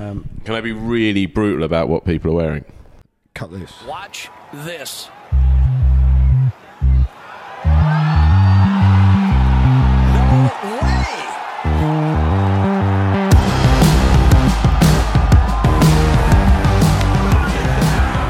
[0.00, 2.64] Um, Can I be really brutal about what people are wearing?
[3.34, 3.72] cut loose.
[3.86, 5.08] Watch this.
[10.32, 10.46] No
[10.82, 12.10] way!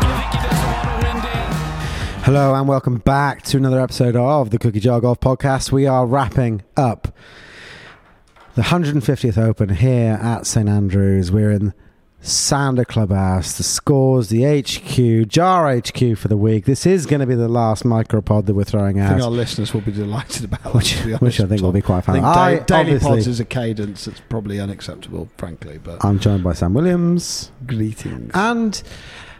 [0.00, 1.52] You think he doesn't want to win, Dan?
[2.22, 5.70] Hello and welcome back to another episode of the Cookie Jar Golf Podcast.
[5.72, 7.08] We are wrapping up
[8.54, 11.30] the 150th Open here at St Andrews.
[11.30, 11.72] We're in
[12.22, 16.66] Sounder Clubhouse, the scores, the HQ, Jar HQ for the week.
[16.66, 19.08] This is going to be the last micropod that we're throwing I out.
[19.10, 21.72] think our listeners will be delighted about that, Which- to which I honest, think will
[21.72, 22.22] be quite fun.
[22.22, 25.78] I think I daily pods is a cadence that's probably unacceptable, frankly.
[25.82, 28.32] But I'm joined by Sam Williams greetings.
[28.34, 28.82] and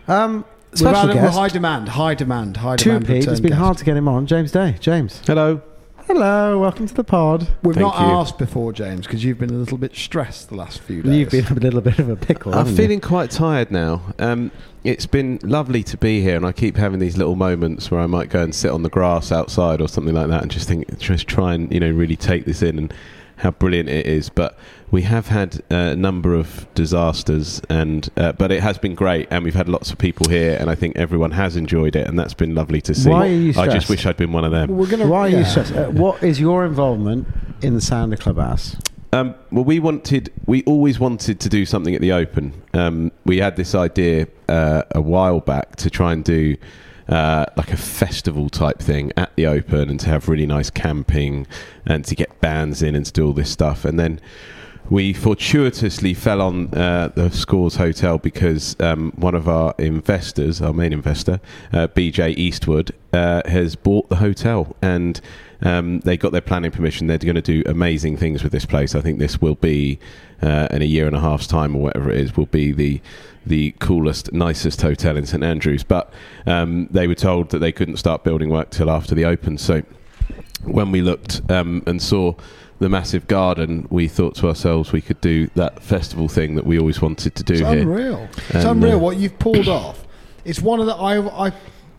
[0.08, 3.06] um, special had a- guest, high demand, high demand, high two demand.
[3.06, 3.26] Pete.
[3.28, 3.60] it's been guest.
[3.60, 4.26] hard to get him on.
[4.26, 4.76] James Day.
[4.80, 5.20] James.
[5.26, 5.60] Hello.
[6.12, 7.46] Hello, welcome to the pod.
[7.62, 8.06] We've Thank not you.
[8.14, 11.14] asked before, James, because you've been a little bit stressed the last few days.
[11.14, 12.50] You've been a little bit of a pickle.
[12.50, 12.76] I'm haven't you?
[12.78, 14.02] feeling quite tired now.
[14.18, 14.50] Um,
[14.82, 18.06] it's been lovely to be here, and I keep having these little moments where I
[18.06, 20.98] might go and sit on the grass outside or something like that, and just think,
[20.98, 22.94] just try and you know really take this in and
[23.36, 24.30] how brilliant it is.
[24.30, 24.58] But
[24.90, 29.44] we have had a number of disasters, and uh, but it has been great, and
[29.44, 32.34] we've had lots of people here, and I think everyone has enjoyed it, and that's
[32.34, 33.10] been lovely to see.
[33.10, 33.70] Why are you stressed?
[33.70, 34.76] I just wish I'd been one of them.
[34.76, 35.06] We're gonna.
[35.06, 35.72] Why are you stressed?
[35.72, 37.28] Uh, what is your involvement
[37.62, 38.76] in the Sounder Clubhouse?
[39.12, 42.62] Um, well, we wanted, we always wanted to do something at the Open.
[42.74, 46.56] Um, we had this idea uh, a while back to try and do
[47.08, 51.48] uh, like a festival type thing at the Open and to have really nice camping
[51.86, 53.84] and to get bands in and to do all this stuff.
[53.84, 54.20] And then
[54.90, 60.72] we fortuitously fell on uh, the Scores Hotel because um, one of our investors, our
[60.72, 61.40] main investor,
[61.72, 65.20] uh, BJ Eastwood, uh, has bought the hotel and
[65.62, 67.06] um, they got their planning permission.
[67.06, 68.96] They're going to do amazing things with this place.
[68.96, 70.00] I think this will be,
[70.42, 73.00] uh, in a year and a half's time or whatever it is, will be the
[73.46, 75.82] the coolest, nicest hotel in St Andrews.
[75.82, 76.12] But
[76.46, 79.56] um, they were told that they couldn't start building work till after the Open.
[79.56, 79.82] So
[80.64, 82.34] when we looked um, and saw
[82.80, 86.78] the massive garden, we thought to ourselves we could do that festival thing that we
[86.78, 87.70] always wanted to do It's here.
[87.80, 88.28] unreal.
[88.48, 90.04] It's unreal uh, what you've pulled off.
[90.44, 91.52] It's one of the I, I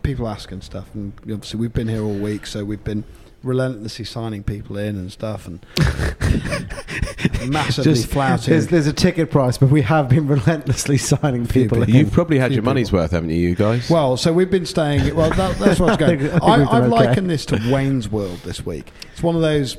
[0.03, 3.03] people ask and stuff, and obviously we've been here all week, so we've been
[3.43, 5.65] relentlessly signing people in and stuff, and
[7.47, 8.51] massively flouting.
[8.51, 11.77] There's, there's a ticket price, but we have been relentlessly signing people.
[11.77, 11.83] people.
[11.83, 11.89] in.
[11.95, 12.99] You've probably had your money's people.
[12.99, 13.89] worth, haven't you, you guys?
[13.89, 15.15] Well, so we've been staying.
[15.15, 16.19] Well, that, that's what I was going.
[16.19, 17.05] I think- I think I, we've I've okay.
[17.07, 18.91] likened this to Wayne's World this week.
[19.13, 19.77] It's one of those.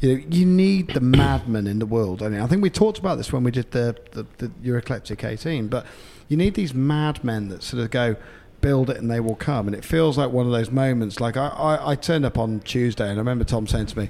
[0.00, 2.22] You know, you need the madmen in the world.
[2.22, 5.24] I, mean, I think we talked about this when we did the the, the Eurocleptic
[5.24, 5.68] 18.
[5.68, 5.86] But
[6.28, 8.16] you need these madmen that sort of go
[8.60, 9.66] build it and they will come.
[9.66, 11.20] And it feels like one of those moments.
[11.20, 14.08] Like I, I, I turned up on Tuesday and I remember Tom saying to me.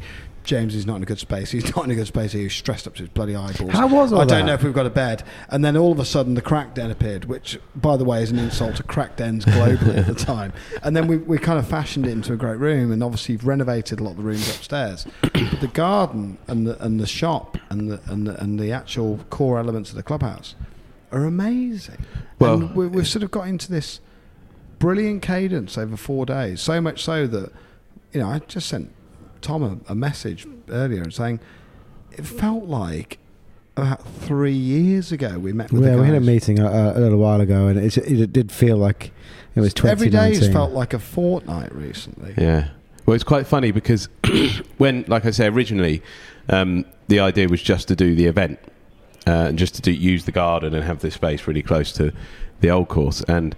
[0.49, 1.51] James is not in a good space.
[1.51, 2.33] He's not in a good space.
[2.33, 3.71] He's stressed up to his bloody eyeballs.
[3.73, 5.23] How was all I don't know if we've got a bed.
[5.51, 8.31] And then all of a sudden, the crack den appeared, which, by the way, is
[8.31, 10.55] an insult to crack dens globally at the time.
[10.83, 13.47] And then we, we kind of fashioned it into a great room, and obviously you've
[13.47, 15.07] renovated a lot of the rooms upstairs.
[15.21, 19.21] but the garden and the and the shop and the and the, and the actual
[19.29, 20.55] core elements of the clubhouse
[21.13, 22.07] are amazing.
[22.39, 24.01] Well- and we, we've sort of got into this
[24.79, 26.63] brilliant cadence over four days.
[26.63, 27.53] So much so that
[28.15, 28.93] you know I just sent
[29.41, 31.41] Tom a, a message earlier and saying
[32.12, 33.19] it felt like
[33.76, 37.00] about three years ago we met with yeah, the we had a meeting a, a
[37.00, 39.12] little while ago, and it, it did feel like
[39.54, 40.41] it was Every 2019.
[40.41, 42.34] day's felt like a fortnight recently.
[42.37, 42.71] Yeah.
[43.06, 44.09] Well, it's quite funny because
[44.78, 46.03] when, like I say, originally
[46.49, 48.59] um, the idea was just to do the event
[49.26, 52.12] uh, and just to do, use the garden and have this space really close to
[52.60, 53.22] the old course.
[53.22, 53.56] And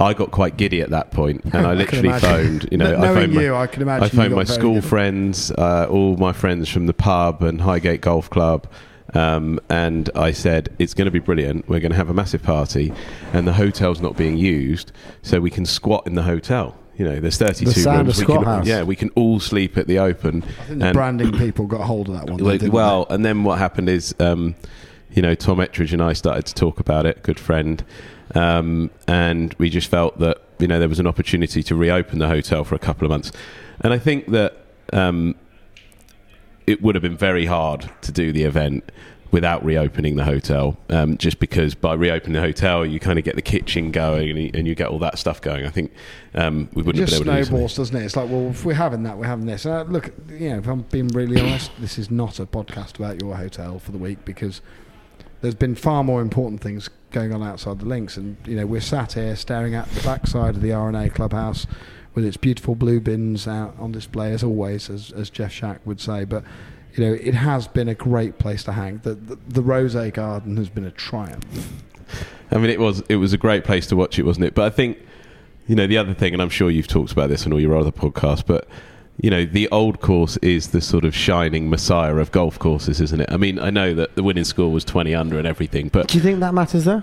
[0.00, 2.68] I got quite giddy at that point, and I literally phoned.
[2.70, 4.84] You know, Kn- I phoned my, you, I can imagine I phoned my school good.
[4.84, 8.66] friends, uh, all my friends from the pub and Highgate Golf Club.
[9.14, 11.66] Um, and I said, it's going to be brilliant.
[11.68, 12.92] We're going to have a massive party,
[13.32, 14.92] and the hotel's not being used,
[15.22, 16.76] so we can squat in the hotel.
[16.96, 18.18] You know, there's 32 The rooms.
[18.18, 18.66] We can, house.
[18.66, 20.42] Yeah, we can all sleep at the open.
[20.42, 22.38] I think the branding people got hold of that one.
[22.42, 24.56] like, well, and then what happened is, um,
[25.12, 27.84] you know, Tom Ettridge and I started to talk about it, good friend,
[28.34, 32.28] um, and we just felt that you know there was an opportunity to reopen the
[32.28, 33.32] hotel for a couple of months,
[33.80, 34.56] and I think that
[34.92, 35.34] um,
[36.66, 38.90] it would have been very hard to do the event
[39.30, 43.34] without reopening the hotel, um, just because by reopening the hotel you kind of get
[43.34, 45.66] the kitchen going and you, and you get all that stuff going.
[45.66, 45.92] I think
[46.34, 48.04] um, we wouldn't just have been able to do snowballs, doesn't it?
[48.04, 49.66] It's like, well, if we're having that, we're having this.
[49.66, 53.20] Uh, look, you know, if I'm being really honest, this is not a podcast about
[53.20, 54.62] your hotel for the week because
[55.40, 58.16] there's been far more important things going on outside the links.
[58.16, 61.66] And, you know, we're sat here staring at the backside of the R&A clubhouse
[62.14, 66.00] with its beautiful blue bins out on display, as always, as, as Jeff Shack would
[66.00, 66.24] say.
[66.24, 66.44] But
[66.94, 68.98] you know, it has been a great place to hang.
[69.04, 71.44] The the, the Rose Garden has been a triumph.
[72.50, 74.54] I mean, it was it was a great place to watch it, wasn't it?
[74.54, 74.98] But I think
[75.68, 77.76] you know the other thing, and I'm sure you've talked about this on all your
[77.76, 78.66] other podcasts, but
[79.20, 83.20] you know the old course is the sort of shining messiah of golf courses, isn't
[83.20, 83.30] it?
[83.30, 86.18] I mean, I know that the winning score was 20 under and everything, but Do
[86.18, 87.02] you think that matters though?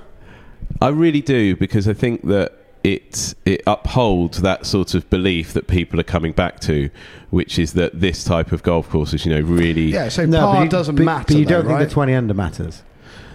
[0.82, 2.54] I really do because I think that
[2.84, 6.90] it it upholds that sort of belief that people are coming back to,
[7.32, 9.86] which is that this type of golf course is, you know, really.
[9.86, 11.34] Yeah, so but par you- doesn't but, matter.
[11.34, 11.88] But you don't think right?
[11.88, 12.84] the 20 under matters?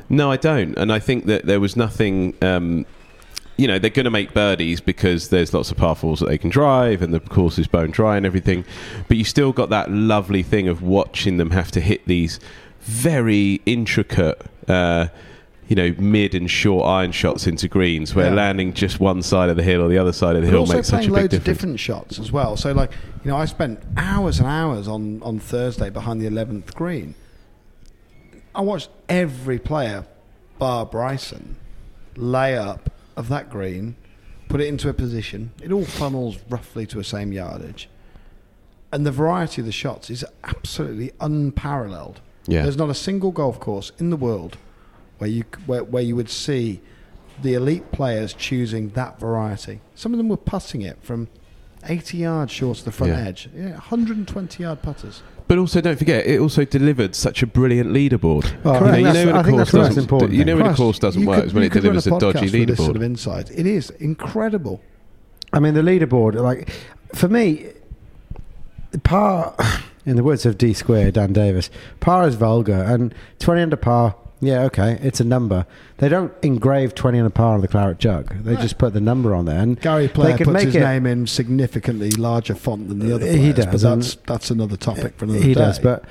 [0.09, 2.35] No, I don't, and I think that there was nothing.
[2.43, 2.87] Um,
[3.61, 6.39] you know, they're going to make birdies because there's lots of par fours that they
[6.39, 8.65] can drive, and the course is bone dry and everything.
[9.07, 12.41] But you still got that lovely thing of watching them have to hit these
[12.81, 14.41] very intricate.
[14.67, 15.09] Uh,
[15.69, 18.35] you know, mid and short iron shots into greens, where Yeah.
[18.35, 20.61] landing just one side of the hill or the other side of the But hill
[20.61, 22.57] also makes such playing a big loads of different shots as well.
[22.57, 22.91] So, like,
[23.25, 27.15] you know, I spent hours and hours on, on Thursday behind the 11th green.
[28.55, 30.07] I watched every player,
[30.59, 31.57] bar Bryson,
[32.17, 32.91] lay up
[33.21, 33.95] of that green,
[34.49, 35.53] put it into a position.
[35.63, 37.89] It all funnels roughly to the same yardage.
[38.93, 42.21] And the variety of the shots is absolutely unparalleled.
[42.49, 42.63] Yeah.
[42.63, 44.57] There's not a single golf course in the world
[45.19, 46.81] where you where, where you would see
[47.43, 49.81] the elite players choosing that variety.
[49.95, 51.29] Some of them were putting it from
[51.85, 53.21] 80 yards short of the front Yeah.
[53.21, 53.49] edge.
[53.55, 55.23] Yeah, 120 yard putters.
[55.51, 58.63] But also, don't forget, it also delivered such a brilliant leaderboard.
[58.63, 60.33] Well, You know, I you know when a I think course that's the most doesn't-
[60.33, 61.95] You know when a course doesn't you work could- is when you it could run
[61.95, 62.85] delivers a, podcast dodgy with this leaderboard.
[62.85, 63.51] Sort of insight.
[63.51, 64.81] It is incredible.
[65.53, 66.71] I mean, the leaderboard, like,
[67.17, 67.67] for me,
[69.03, 69.57] par,
[70.07, 71.69] in the words of D Square, Dan Davis,
[71.99, 75.67] par is vulgar, and 20 under par, yeah, okay, it's a number.
[75.99, 78.35] They don't engrave 20 under par on the claret jug.
[78.45, 78.61] They Right.
[78.63, 79.59] just put the number on there.
[79.59, 83.27] And Gary Player puts make his it, name in significantly larger font than the other
[83.27, 83.41] players.
[83.41, 85.61] He does, and- that's, that's another topic for another He day.
[85.61, 86.05] does, but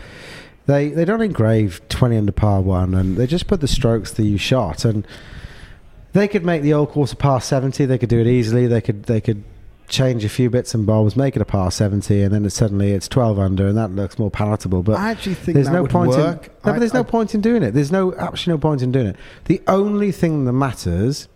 [0.68, 4.24] they they don't engrave 20 under par one, and they just put the strokes that
[4.24, 4.86] you shot.
[4.86, 5.08] And
[6.14, 7.86] they could make the old course a par 70.
[7.86, 8.68] They could do it easily.
[8.68, 9.44] They could they could
[9.90, 12.92] change a few bits and bobs, make it a par 70, and then it, suddenly
[12.92, 14.84] it's 12 under, and that looks more palatable.
[14.84, 16.46] But I actually think there's that no would point work.
[16.46, 17.72] in no, I- but there's no point in doing it.
[17.72, 19.16] There's no absolutely no point in doing it.
[19.46, 21.28] The only thing that matters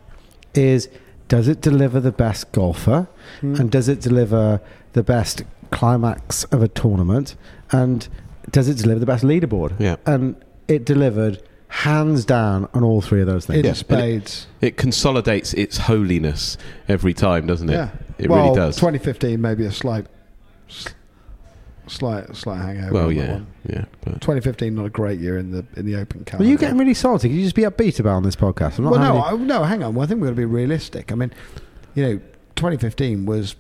[0.54, 0.88] is
[1.28, 3.08] does it deliver the best golfer,
[3.42, 3.56] Hmm.
[3.56, 4.62] and does it deliver
[4.94, 7.36] the best climax of a tournament,
[7.72, 8.08] and
[8.52, 9.72] does it deliver the best leaderboard?
[9.80, 9.96] Yeah.
[10.06, 10.36] and
[10.68, 13.60] it delivered hands down on all three of those things.
[13.60, 13.74] in Yeah.
[13.74, 14.46] spades.
[14.62, 16.56] It consolidates its holiness
[16.88, 17.74] every time, doesn't it?
[17.74, 18.76] Yeah, It well, really does.
[18.78, 20.06] 2015 maybe a slight,
[21.88, 22.94] slight, slight hangover.
[22.94, 23.86] well, on yeah, yeah.
[24.02, 26.50] But 2015 not a great year in the in the Open Well, calendar.
[26.50, 27.30] you getting really salty?
[27.30, 28.78] Could you just be upbeat about on this podcast?
[28.78, 29.96] I'm not well, no, having I, no, hang on.
[29.96, 31.12] Well, I think we've got to be realistic.
[31.12, 31.34] I mean,
[31.96, 32.18] you know,
[32.56, 33.56] 2015 was.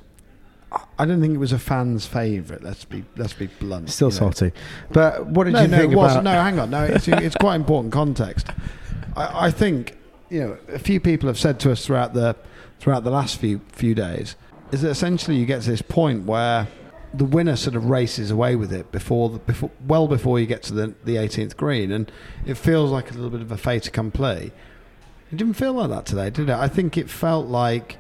[0.71, 2.63] I- I don't think it was a fan's favourite.
[2.63, 3.89] Let's be let's be blunt.
[3.91, 4.31] still you know.
[4.31, 4.51] salty.
[4.91, 6.21] But what did no, you no, think it wasn't.
[6.21, 6.33] about?
[6.35, 6.69] No, hang on.
[6.71, 8.47] No, it's, it's quite important context.
[9.15, 9.97] I, I think
[10.31, 12.35] you know a few people have said to us throughout the
[12.79, 14.35] throughout the last few few days
[14.73, 16.67] is that essentially you get to this point where
[17.13, 20.63] the winner sort of races away with it before the, before well before you get
[20.63, 22.11] to the the 18th green, and
[22.43, 24.51] it feels like a little bit of a fait accompli.
[25.31, 26.55] It didn't feel like that today, did it?
[26.55, 27.97] I think it felt like.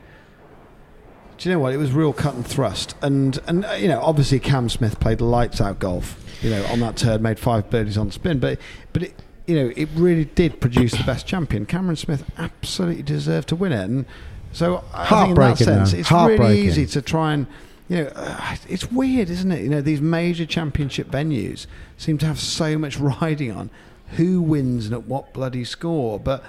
[1.37, 1.73] Do you know what?
[1.73, 5.21] It was real cut and thrust, and and uh, you know, obviously Cam Smith played
[5.21, 6.19] lights out golf.
[6.41, 8.59] You know, on that turn, made five birdies on spin, but
[8.93, 11.67] but it, you know, it really did produce the best champion.
[11.67, 14.05] Cameron Smith absolutely deserved to win it, and
[14.53, 15.97] so I think in that sense, though.
[15.97, 17.47] it's really easy to try and.
[17.89, 19.61] You know, uh, it's weird, isn't it?
[19.61, 21.67] You know, these major championship venues
[21.97, 23.69] seem to have so much riding on
[24.11, 26.17] who wins and at what bloody score.
[26.17, 26.43] But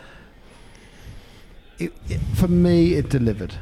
[1.79, 3.55] it, it, for me, it delivered.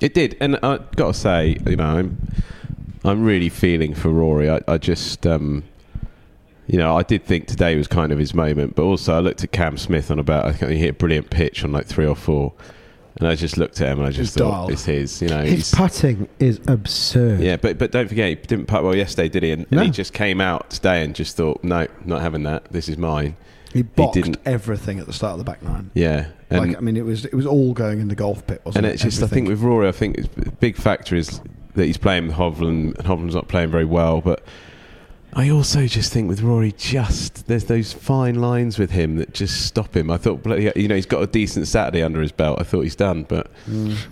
[0.00, 2.18] It did, and I have got to say, you know, I'm
[3.04, 4.48] I'm really feeling for Rory.
[4.50, 5.64] I, I just, um,
[6.66, 9.42] you know, I did think today was kind of his moment, but also I looked
[9.42, 12.06] at Cam Smith on about I think he hit a brilliant pitch on like three
[12.06, 12.52] or four,
[13.18, 14.70] and I just looked at him and I just He's thought dialed.
[14.72, 15.20] it's his.
[15.22, 17.40] You know, His he's, putting is absurd.
[17.40, 19.50] yeah, but but don't forget he didn't putt well yesterday, did he?
[19.52, 19.78] And, No.
[19.78, 22.64] and he just came out today and just thought, no, not having that.
[22.72, 23.36] This is mine.
[23.72, 25.90] He boxed didn't- everything at the start of the back nine.
[25.94, 28.60] Yeah, and like I mean, it was it was all going in the golf pit,
[28.64, 28.94] wasn't and it?
[28.94, 31.40] it's just I think with Rory, I think it's a big factor is
[31.74, 34.20] that he's playing with Hovland, and Hovland's not playing very well.
[34.20, 34.44] But
[35.34, 39.64] I also just think with Rory, just there's those fine lines with him that just
[39.66, 40.10] stop him.
[40.10, 42.60] I thought, bloody, you know, he's got a decent Saturday under his belt.
[42.60, 43.50] I thought he's done, but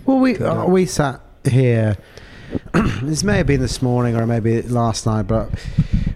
[0.05, 1.97] Well, we uh, we sat here.
[3.03, 5.49] this may have been this morning or maybe last night, but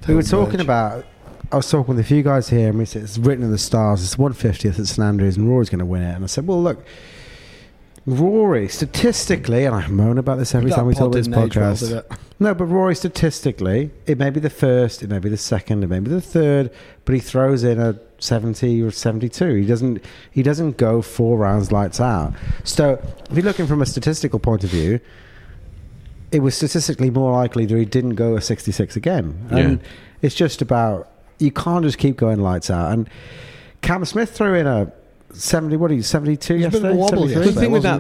[0.08, 0.66] we were Total talking merge.
[0.66, 1.06] about.
[1.52, 3.60] I was talking with a few guys here, and we said it's written in the
[3.60, 4.04] stars.
[4.04, 6.16] It's 150th at St Andrews, and Rory's going to win it.
[6.16, 6.84] And I said, well, look,
[8.08, 11.40] Rory statistically, and I moan about this every That time we talk about this didn't
[11.40, 12.18] well, podcast.
[12.38, 12.48] Did it?
[12.48, 15.88] No, but Rory statistically, it may be the first, it may be the second, it
[15.88, 16.72] may be the third,
[17.06, 19.56] but he throws in a seventy or seventy-two.
[19.56, 20.04] He doesn't.
[20.32, 22.34] He doesn't go four rounds lights out.
[22.64, 22.94] So,
[23.30, 25.00] if you're looking from a statistical point of view,
[26.32, 29.48] it was statistically more likely that he didn't go a sixty-six again.
[29.52, 29.88] And Yeah.
[30.22, 32.92] it's just about you can't just keep going lights out.
[32.94, 33.10] And
[33.82, 34.92] Cam Smith threw in a
[35.34, 35.78] seventy.
[35.78, 36.02] What are you?
[36.02, 36.98] Seventy-two It a bit of a yesterday.
[36.98, 37.34] wobble 73?
[37.36, 37.62] The yesterday.
[37.62, 38.00] thing with that,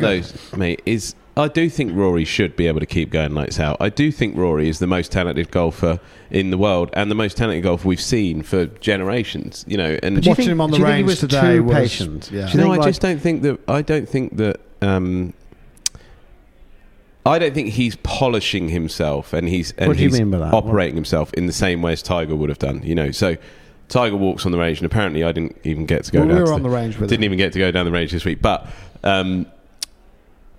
[0.52, 3.76] though, mate, is I do think Rory should be able to keep going lights out.
[3.82, 6.00] I do think Rory is the most talented golfer
[6.32, 9.66] in the world and the most talented golfer we've seen for generations.
[9.68, 11.64] You know, and Watching think- him on the you think he range was today too
[11.64, 12.30] was- patient?
[12.32, 12.48] yeah.
[12.52, 13.60] You no, think, I like- just don't think that.
[13.68, 14.62] I don't think that.
[14.82, 15.34] Um,
[17.26, 20.38] I don't think he's polishing himself, and he's and What do you he's mean by
[20.38, 20.54] that?
[20.54, 22.82] operating himself in the same way as Tiger would have done.
[22.84, 23.36] You know, so
[23.90, 26.34] Tiger walks on the range, and apparently I didn't even get to go Well, we
[26.36, 26.42] down.
[26.42, 27.30] were to on the range with didn't him.
[27.34, 28.68] even get to go down the range this week, but
[29.04, 29.48] um,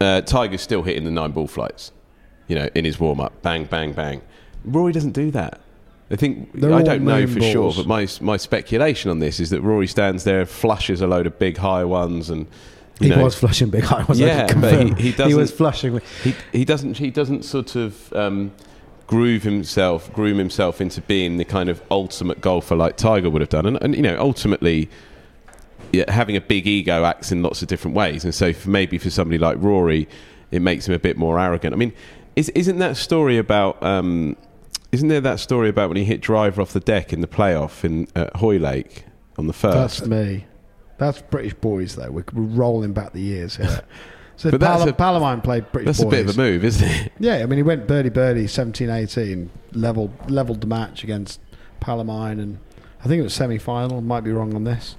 [0.01, 1.93] uh, Tiger's still hitting the nine ball flights.
[2.49, 4.23] You know, in his warm up, bang, bang, bang.
[4.65, 5.61] Rory doesn't do that.
[6.11, 9.51] I think They're I don't know for sure, but my my speculation on this is
[9.51, 12.47] that Rory stands there, flushes a load of big high ones, and
[13.01, 14.05] He know, was flushing big high.
[14.05, 14.21] ones.
[14.21, 16.01] Yeah, but he- he He was flushing.
[16.23, 18.53] he he doesn't he doesn't sort of um,
[19.09, 23.49] groove himself, groom himself into being the kind of ultimate golfer like Tiger would have
[23.51, 24.89] done, and, and you know ultimately.
[25.93, 28.99] Yeah, having a big ego acts in lots of different ways, and so for maybe
[28.99, 30.09] for somebody like Rory,
[30.51, 31.75] it makes him a bit more arrogant.
[31.75, 31.93] I mean,
[32.35, 33.83] is, isn't that story about?
[33.83, 34.37] Um,
[34.93, 37.85] isn't there that story about when he hit driver off the deck in the playoff
[37.85, 39.05] in at Hoylake
[39.39, 39.99] on the first?
[39.99, 40.47] That's me.
[40.99, 42.11] That's British boys, though.
[42.11, 43.83] We're, we're rolling back the years here.
[44.39, 47.13] So But Pal- a- Palomine played British That's a bit of a move, isn't it?
[47.19, 51.41] Yeah, I mean, he went birdie birdie 17 18, leveled, leveled the match against
[51.81, 52.59] Palomine, and
[53.01, 54.97] I think it was semi final, might be wrong on this.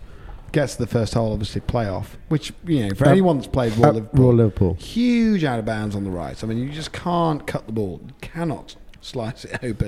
[0.57, 3.77] Gets to the first hole, obviously, playoff, which, you know, for Uh, anyone that's played
[3.77, 4.73] Royal Uh, Liverpool, Royal Liverpool.
[4.79, 6.43] huge out of bounds on the right.
[6.43, 9.83] I mean, you just can't cut the ball, you cannot slice it OB,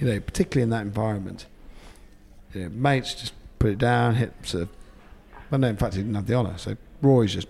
[0.00, 1.46] you know, particularly in that environment.
[2.52, 4.68] You know, mates just put it down, hit sort of.
[5.52, 7.46] Well, no, in fact, he didn't have the honour, so Roy's just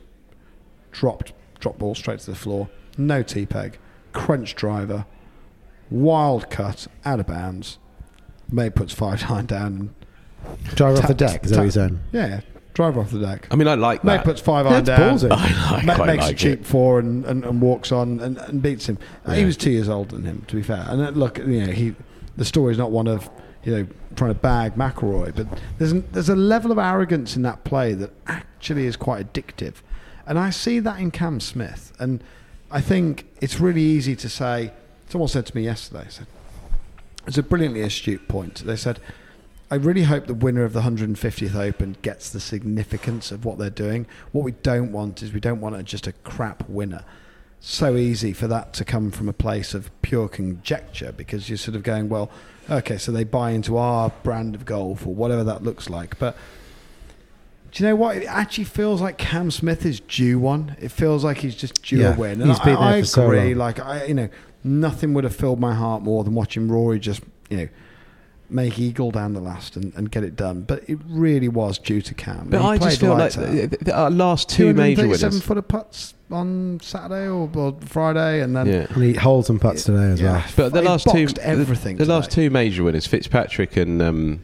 [0.92, 3.78] dropped, dropped ball straight to the floor, no tee peg,
[4.12, 5.06] crunch driver,
[5.88, 7.78] wild cut, out of bounds.
[8.52, 9.94] Mate puts five nine down.
[10.74, 11.44] Driver off the deck.
[11.44, 12.00] Is that what you're saying?
[12.12, 12.40] Yeah, yeah,
[12.74, 13.46] driver off the deck.
[13.50, 14.24] I mean, I like Mate that.
[14.24, 15.18] puts five Yeah, iron it's down.
[15.18, 15.30] ballsy.
[15.70, 16.66] I like, Ma- quite makes like a cheap it.
[16.66, 18.98] four and, and, and walks on and, and beats him.
[19.32, 20.84] He was two years older than him, to be fair.
[20.88, 21.94] And uh, look, you know, he
[22.36, 23.28] the story's not one of
[23.64, 23.86] you know
[24.16, 25.46] trying to bag McIlroy, but
[25.78, 29.74] there's an, there's a level of arrogance in that play that actually is quite addictive,
[30.26, 31.92] and I see that in Cam Smith.
[31.98, 32.22] And
[32.70, 34.72] I think it's really easy to say.
[35.08, 36.26] Someone said to me yesterday, said
[37.26, 38.56] it's a brilliantly astute point.
[38.64, 38.98] They said.
[39.74, 43.70] I really hope the winner of the 150th Open gets the significance of what they're
[43.70, 44.06] doing.
[44.30, 47.04] What we don't want is we don't want a, just a crap winner.
[47.58, 51.74] So easy for that to come from a place of pure conjecture because you're sort
[51.74, 52.30] of going, well,
[52.70, 56.20] okay, so they buy into our brand of golf or whatever that looks like.
[56.20, 56.36] But
[57.72, 58.18] do you know what?
[58.18, 60.76] It actually feels like Cam Smith is due one.
[60.80, 62.40] It feels like he's just due Yeah, a win.
[62.40, 63.54] And he's I, been there I for so agree.
[63.56, 63.58] long.
[63.66, 64.28] like I, you know,
[64.62, 67.68] nothing would have filled my heart more than watching Rory just, you know,
[68.54, 70.62] make eagle down the last and, and get it done.
[70.62, 72.48] But it really was due to Cam.
[72.50, 73.50] But He I just played feel like lights out.
[73.50, 75.42] th- th- our last two major 237 winners.
[75.46, 78.86] footer putts on Saturday or, or Friday, and then Yeah.
[78.90, 80.42] And he holds and putts today as well.
[80.56, 84.40] But the He last two, everything The, the last two major winners, Fitzpatrick and um,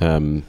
[0.00, 0.42] um,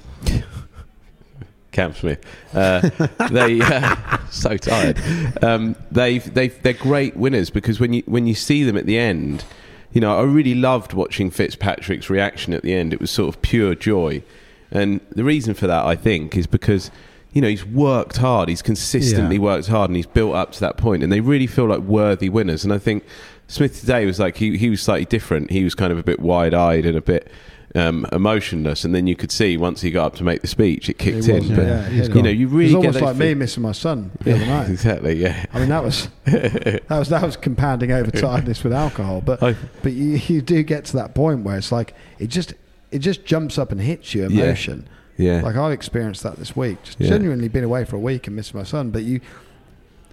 [1.72, 2.20] Cam Smith,
[2.54, 2.82] uh,
[3.32, 3.96] they uh,
[4.30, 5.00] so tired.
[5.42, 8.98] Um, they've they've they're great winners because when you when you see them at the
[8.98, 9.46] end,
[9.94, 12.94] you know I really loved watching Fitzpatrick's reaction at the end.
[12.94, 14.24] It was sort of pure joy,
[14.72, 16.92] and the reason for that I think is because.
[17.34, 18.50] You know, he's worked hard.
[18.50, 19.44] He's consistently Yeah.
[19.44, 21.02] worked hard, and he's built up to that point.
[21.02, 22.66] And they really feel like worthy winners.
[22.66, 23.06] And I think
[23.48, 25.50] Smith today was like he he was slightly different.
[25.50, 27.32] He was kind of a bit wide eyed and a bit
[27.76, 28.84] um, emotionless.
[28.84, 31.28] And then you could see once he got up to make the speech, it kicked
[31.28, 31.36] in.
[31.40, 32.24] was, But yeah, you gone.
[32.24, 34.70] know, you It really was almost like me missing my son the other Yeah, night.
[34.70, 35.14] exactly.
[35.16, 35.46] Yeah.
[35.54, 39.22] I mean, that was that was that was compounding over tiredness with alcohol.
[39.22, 42.54] But I- but you, you do get to that point where it's like it just
[42.92, 44.88] it just jumps up and hits you emotion.
[45.18, 45.42] yeah.
[45.42, 46.84] Like I've experienced that this week.
[46.84, 47.08] Just Yeah.
[47.10, 49.22] genuinely been away for a week and missed my son, but you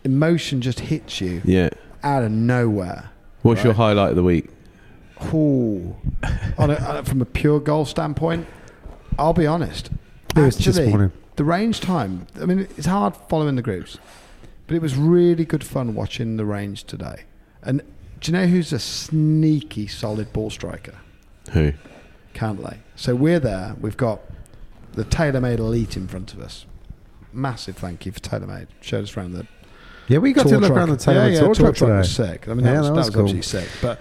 [0.04, 1.70] emotion just hits you yeah.
[2.04, 3.10] out of nowhere.
[3.42, 4.48] What's your highlight of the week?
[5.34, 5.96] Ooh.
[6.56, 8.46] on a, from a pure goal standpoint,
[9.18, 9.90] I'll be honest.
[10.36, 12.26] It was Actually, the range time.
[12.40, 13.98] I mean, it's hard following the groups,
[14.66, 17.24] but it was really good fun watching the range today.
[17.62, 17.82] And
[18.20, 20.98] do you know who's a sneaky solid ball striker?
[21.52, 21.72] Who?
[22.34, 22.78] Cantlay.
[22.94, 23.74] So we're there.
[23.80, 24.20] We've got
[24.92, 26.66] the TaylorMade Elite in front of us.
[27.32, 28.68] Massive thank you for TaylorMade.
[28.80, 29.46] Showed us around the
[30.08, 30.76] Yeah, we got to look truck.
[30.78, 31.20] around the table.
[31.20, 32.48] Yeah, yeah, tour tour truck truck was sick.
[32.48, 33.22] I mean, that was, that was cool.
[33.22, 33.68] absolutely sick.
[33.82, 33.98] But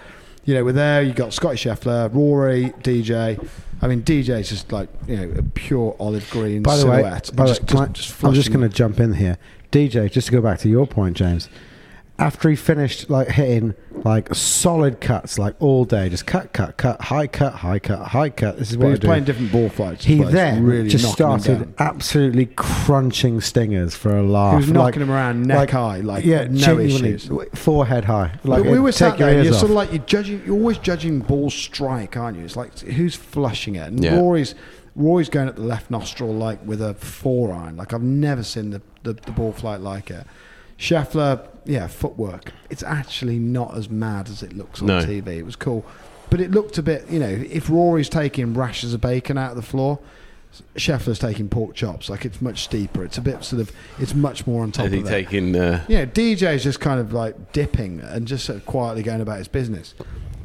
[0.48, 1.02] you know, we're there.
[1.02, 3.46] You got Scotty Scheffler, Rory, DJ.
[3.82, 7.02] I mean, DJ is just like you know a pure olive green By the way,
[7.02, 7.36] silhouette.
[7.36, 9.36] by the way, just, just I'm just going to jump in here.
[9.70, 11.50] DJ, just to go back to your point, James.
[12.20, 17.00] After he finished like hitting like solid cuts like all day, just cut, cut, cut,
[17.00, 18.58] high cut, high cut, high cut.
[18.58, 19.06] This is But what he I was do.
[19.06, 20.00] playing different ball flights.
[20.00, 24.54] as He then really just started absolutely crunching stingers for a laugh.
[24.54, 27.30] He was knocking like, him around neck high, like yeah, no genuinely, issues.
[27.54, 28.32] forehead high.
[28.42, 29.28] Like but we were take sat there.
[29.36, 29.60] and You're off.
[29.60, 30.42] sort of like you're judging.
[30.44, 32.44] You're always judging ball strike, aren't you?
[32.44, 33.86] It's like who's flushing it.
[33.88, 34.16] And Yeah.
[34.16, 34.56] Rory's
[34.96, 37.76] Rory's going at the left nostril like with a four iron.
[37.76, 40.26] Like I've never seen the, the, the ball flight like it.
[40.78, 42.52] Scheffler, yeah, footwork.
[42.70, 45.00] It's actually not as mad as it looks on No.
[45.00, 45.38] TV.
[45.38, 45.84] It was cool,
[46.30, 47.08] but it looked a bit.
[47.10, 49.98] You know, if Rory's taking rashers of bacon out of the floor.
[50.76, 53.04] Scheffler's taking pork chops, like it's much steeper.
[53.04, 55.54] It's a bit sort of, it's much more on top Is of he taking?
[55.54, 59.36] Uh, Yeah, DJ's just kind of like dipping and just sort of quietly going about
[59.38, 59.94] his business.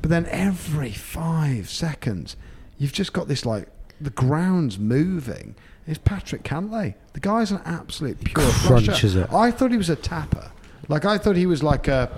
[0.02, 2.36] But then every five seconds,
[2.78, 3.70] you've just got this like
[4.02, 5.56] the ground's moving.
[5.86, 6.96] It's Patrick Cantlay.
[7.14, 9.22] The guy's an absolute pure Crunches flusher.
[9.24, 9.34] it.
[9.34, 10.52] I thought he was a tapper.
[10.88, 12.10] Like I thought he was like a.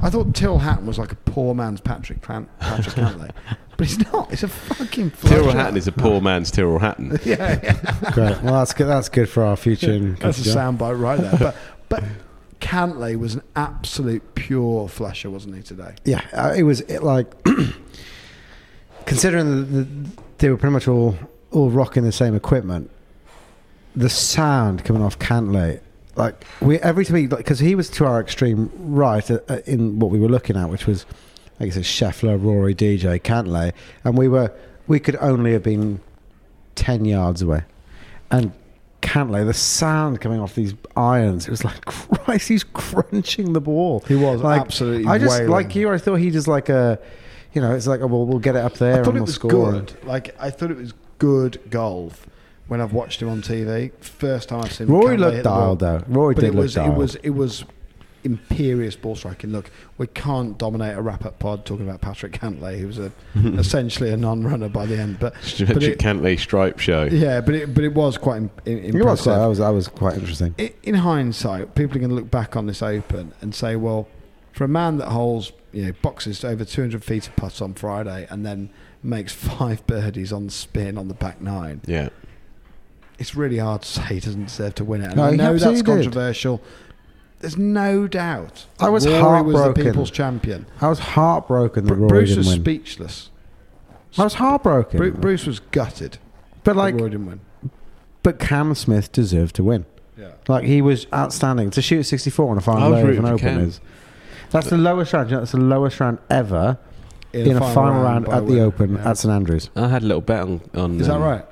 [0.00, 3.30] I thought Tyrrell Hatton was like a poor man's Patrick Can- Patrick Cantlay,
[3.76, 4.30] but he's not.
[4.30, 5.36] He's a fucking flusher.
[5.36, 7.18] Tyrrell Hatton is a poor man's Tyrrell Hatton.
[7.24, 8.10] yeah, yeah.
[8.12, 8.42] Great.
[8.42, 8.88] Well, that's good.
[8.88, 9.92] That's good for our future.
[9.92, 11.36] in That's a soundbite right there.
[11.38, 11.56] But
[11.88, 12.04] but
[12.60, 15.94] Cantlay was an absolute pure flusher, wasn't he today?
[16.04, 17.32] Yeah, uh, it was it, like
[19.06, 21.16] considering the, the, they were pretty much all
[21.52, 22.90] all rocking the same equipment.
[23.94, 25.80] The sound coming off Cantlay,
[26.16, 29.98] like we every time we because he was to our extreme right uh, uh, in
[29.98, 31.04] what we were looking at, which was
[31.60, 33.72] like I said, Scheffler, Rory, DJ, Cantlay,
[34.04, 34.50] and we were
[34.86, 36.00] we could only have been
[36.74, 37.64] ten yards away,
[38.30, 38.52] and.
[39.02, 43.98] Cantlay, the sound coming off these irons, it was like Christ, he's crunching the ball.
[44.06, 45.48] He was like, absolutely I just wailing.
[45.50, 45.90] like you.
[45.90, 47.00] I thought he just like a,
[47.52, 49.18] you know, it's like oh, well, we'll get it up there I and thought it
[49.18, 49.72] we'll was score.
[49.72, 50.04] good.
[50.04, 52.28] Like I thought it was good golf
[52.72, 53.92] when I've watched him on TV.
[54.00, 56.02] First time I've seen him Rory looked hit dialed though.
[56.08, 56.94] Rory But did it look was dialed.
[56.94, 57.64] it was it was
[58.24, 59.50] imperious ball striking.
[59.50, 63.12] Look, we can't dominate a wrap up pod talking about Patrick Cantlay, who was a
[63.34, 65.18] essentially a non runner by the end.
[65.18, 67.04] But, but Patrick it, Cantlay stripe show.
[67.04, 69.70] yeah, but it but it was quite im- im- It was quite, I was, I
[69.70, 70.54] was quite interesting.
[70.58, 74.08] I- in hindsight, people are going to look back on this Open and say, well,
[74.52, 77.74] for a man that holds, you know, boxes to over 200 feet of putts on
[77.74, 78.70] Friday and then
[79.02, 82.10] makes five birdies on spin on the back nine, Yeah.
[83.18, 85.06] It's really hard to say he doesn't deserve to win it.
[85.08, 86.04] And No, I he know that's absolutely did.
[86.04, 86.60] controversial.
[87.40, 88.66] There's no doubt.
[88.78, 89.84] I was Rory was the heartbroken.
[89.84, 90.66] people's champion.
[90.80, 92.60] I was heartbroken that Br- Rory Bruce didn't was win.
[92.60, 93.30] speechless.
[94.18, 94.98] I was heartbroken.
[94.98, 96.18] Bru- Bruce was gutted.
[96.64, 97.40] but that like, Rory didn't win.
[98.22, 99.86] but Cam Smith deserved to win.
[100.16, 100.32] Yeah.
[100.46, 103.26] Like he was outstanding to shoot 64 on a I final was day of an
[103.26, 103.60] Open Cam.
[103.60, 103.80] is.
[104.50, 105.30] That's the lowest round.
[105.30, 106.78] You know, that's the lowest round ever
[107.32, 108.60] in, a final, round, by at the.
[108.60, 109.08] Open Yeah.
[109.10, 109.70] at St Andrews.
[109.74, 110.60] I had a little bet on.
[110.74, 111.44] on Is that um, right?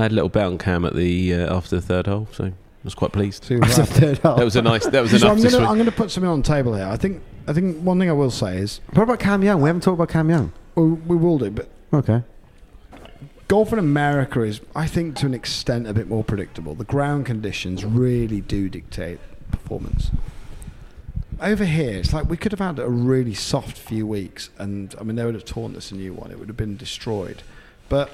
[0.00, 2.44] I had a little bet on Cam at the uh, after the third hole, so
[2.46, 2.52] I
[2.84, 3.44] was quite pleased.
[3.44, 3.92] So you were That's the right.
[4.00, 4.36] third hole.
[4.36, 4.86] That was a nice.
[4.86, 5.66] That was So enough I'm to going to swing.
[5.68, 6.86] I'm going to put something on the table here.
[6.86, 9.60] I think I think one thing I will say is What about Cam Young?
[9.60, 10.52] We haven't talked about Cam Young.
[10.74, 12.22] we, we will do, but Okay.
[13.48, 16.74] golf in America is, I think, to an extent, a bit more predictable.
[16.74, 19.18] The ground conditions really do dictate
[19.50, 20.10] performance.
[21.42, 25.02] Over here, it's like we could have had a really soft few weeks, and I
[25.04, 26.30] mean, they would have torn this a new one.
[26.30, 27.42] It would have been destroyed.
[27.88, 28.10] But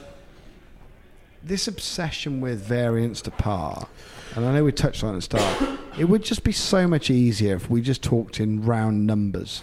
[1.47, 3.89] this obsession with variance to par,
[4.35, 6.87] and I know we touched on it at the start, it would just be so
[6.87, 9.63] much easier if we just talked in round numbers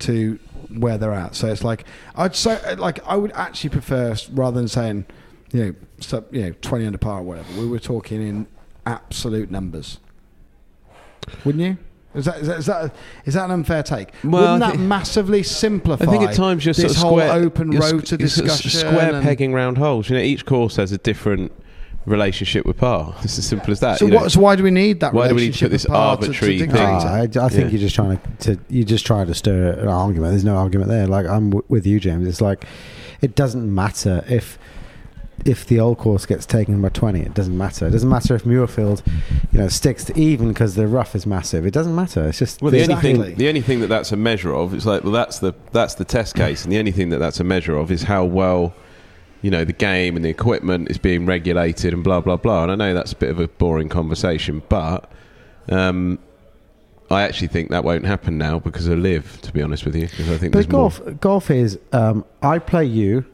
[0.00, 0.38] to
[0.74, 1.34] where they're at.
[1.34, 1.84] So it's like
[2.16, 5.06] I'd say like I would actually prefer rather than saying
[5.52, 7.60] you know sub, you know twenty under par or whatever.
[7.60, 8.46] We were talking in
[8.86, 9.98] absolute numbers,
[11.44, 11.78] wouldn't you?
[12.18, 14.10] Is that is that is that, is that an unfair take?
[14.24, 16.04] Well, Wouldn't that massively simplify?
[16.04, 18.28] I think at times you're this sort of whole square, open you're road to you're
[18.28, 18.70] sort of discussion.
[18.90, 20.08] square pegging round holes.
[20.10, 21.52] You know, each course has a different
[22.06, 23.14] relationship with par.
[23.22, 23.98] It's as simple as that.
[23.98, 24.18] So you know.
[24.22, 24.32] what?
[24.32, 25.12] So why do we need that?
[25.12, 26.88] Why do we need to put this with par to- to arbitrary dictate thing?
[26.88, 27.36] it?
[27.36, 27.68] Ah, I, I think Yeah.
[27.70, 30.32] you're just trying to, to you're just trying to stir an argument.
[30.32, 31.06] There's no argument there.
[31.06, 32.26] Like I'm w- with you, James.
[32.26, 32.64] It's like
[33.20, 34.58] it doesn't matter if
[35.48, 37.20] if the old course gets taken by 20.
[37.20, 37.86] It doesn't matter.
[37.86, 39.02] It doesn't matter if Muirfield,
[39.52, 41.64] you know, sticks to even because the rough is massive.
[41.66, 42.28] It doesn't matter.
[42.28, 43.14] It's just Well, the Exactly.
[43.14, 45.54] only thing the only thing that that's a measure of is like well, that's the
[45.72, 48.24] that's the test case, and the only thing that that's a measure of is how
[48.24, 48.74] well
[49.40, 52.64] you know the game and the equipment is being regulated and blah blah blah.
[52.64, 55.10] And I know that's a bit of a boring conversation, but
[55.70, 56.18] um,
[57.10, 59.40] I actually think that won't happen now because of LIV.
[59.42, 62.58] To be honest with you, because I think But there's golf, golf is um, I
[62.58, 63.24] play you,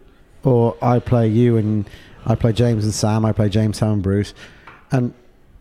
[0.44, 1.88] or I play you and
[2.26, 3.24] I play James and Sam.
[3.24, 4.34] I play James, Sam, and Bruce,
[4.90, 5.12] and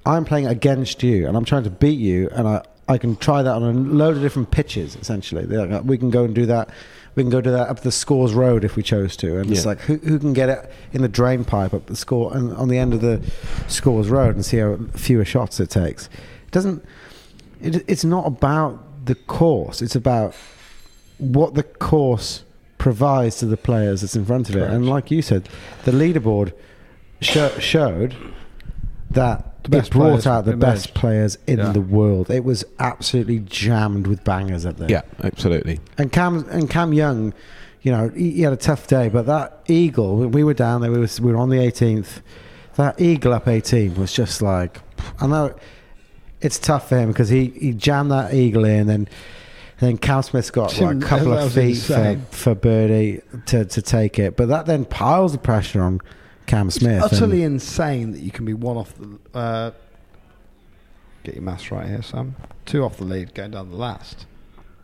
[0.05, 3.41] I'm playing against you, and I'm trying to beat you, and I I can try
[3.41, 4.95] that on a load of different pitches.
[4.95, 6.69] Essentially, like, uh, we can go and do that.
[7.15, 9.65] We can go do that up the Scores Road if we chose to, and it's
[9.65, 12.69] like who, who can get it in the drain pipe up the score and on
[12.69, 13.21] the end of the
[13.67, 16.07] Scores Road and see how fewer shots it takes.
[16.47, 16.83] It doesn't.
[17.61, 19.81] It, it's not about the course.
[19.81, 20.33] It's about
[21.19, 22.43] what the course
[22.83, 24.69] provides to the players that's in front of it.
[24.69, 25.47] And like you said,
[25.85, 26.51] the leaderboard
[27.21, 28.13] sho- showed
[29.11, 30.59] that it brought out the emerged.
[30.59, 31.71] best players in Yeah.
[31.71, 32.29] the world.
[32.29, 34.91] It was absolutely jammed with bangers up there.
[34.91, 35.79] Yeah, absolutely.
[35.97, 37.33] And Cam and Cam Young,
[37.83, 40.91] you know, he, he had a tough day, but that eagle, we were down there.
[40.91, 42.19] We, was, we were on the 18th.
[42.75, 44.81] That eagle up 18 was just like,
[45.21, 45.55] I know
[46.41, 49.09] it's tough for him because he, he jammed that eagle in, and
[49.83, 54.19] then Cam Smith's got like, a couple of feet for, for birdie to, to take
[54.19, 55.99] it, but that then piles the pressure on
[56.45, 57.03] Cam Smith.
[57.03, 59.19] It's utterly insane that you can be one off the.
[59.37, 59.71] Uh,
[61.23, 62.35] get your maths right here, Sam.
[62.65, 64.25] Two off the lead, going down the last,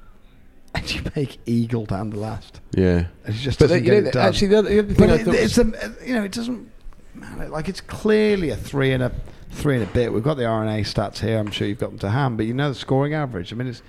[0.76, 2.62] and you make eagle down the last.
[2.72, 3.06] Yeah.
[3.26, 4.28] And he just But doesn't you get know, it done.
[4.28, 6.32] actually, the other, the other thing but I it, it's was- a, you know, it
[6.32, 6.72] doesn't
[7.14, 7.50] matter.
[7.50, 9.12] Like it's clearly a three and a
[9.52, 10.14] three and a bit.
[10.14, 11.38] We've got the R&A stats here.
[11.40, 13.52] I'm sure you've got them to hand, but you know the scoring average.
[13.52, 13.82] I mean, it's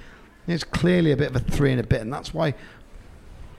[0.53, 2.55] it's clearly a bit of a three and a bit, and that's why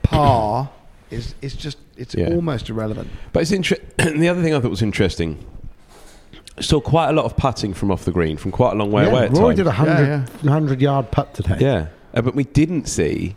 [0.02, 0.70] par
[1.10, 2.28] is is just it's Yeah.
[2.28, 3.08] almost irrelevant.
[3.32, 3.88] But it's interesting.
[4.20, 5.38] the other thing I thought was interesting.
[6.60, 9.04] Saw quite a lot of putting from off the green from quite a long way
[9.04, 9.24] yeah, away.
[9.24, 9.56] At Rory times.
[9.56, 11.56] did a 100, Yeah, 100 yard putt today.
[11.60, 13.36] Yeah, uh, but we didn't see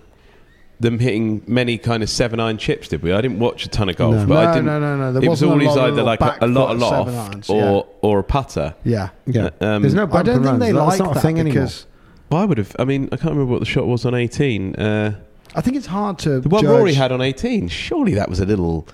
[0.81, 3.13] them hitting many kind of seven iron chips, did we?
[3.13, 4.25] I didn't watch a ton of golf, No.
[4.25, 4.65] but No, I didn't.
[4.65, 5.13] no, no, no.
[5.13, 7.87] There it was always either like a, a lot, a foot lot, seven irons, or
[8.01, 8.75] or a putter.
[8.83, 9.09] Yeah.
[9.25, 9.49] Yeah.
[9.61, 10.59] Um, There's no I don't think runs.
[10.59, 11.53] they That's like not a that thing anymore.
[11.63, 11.85] because
[12.29, 12.75] Well, I would have.
[12.79, 14.75] I mean, I can't remember what the shot was on eighteen.
[14.75, 15.15] Uh,
[15.55, 16.39] I think it's hard to.
[16.41, 16.69] the one judge.
[16.71, 17.67] Rory had on eighteen.
[17.67, 18.87] Surely that was a little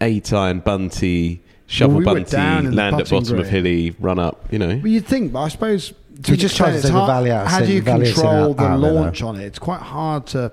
[0.00, 3.52] eight iron bunty, shovel we bunty, down in the land at putting bottom of green.
[3.64, 4.44] hilly, run up.
[4.52, 4.68] You know.
[4.76, 5.94] Well, you'd think, but I suppose
[6.26, 8.54] He just tried to it's take the hard- value out How do you value control
[8.54, 8.94] the out there, though.
[9.00, 9.44] launch on it?
[9.44, 10.52] It's quite hard to.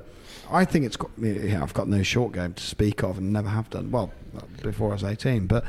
[0.51, 0.97] I think it's.
[0.97, 3.91] got- Yeah, I've got no short game to speak of, and never have done.
[3.91, 4.11] Well,
[4.63, 5.63] before I was eighteen, but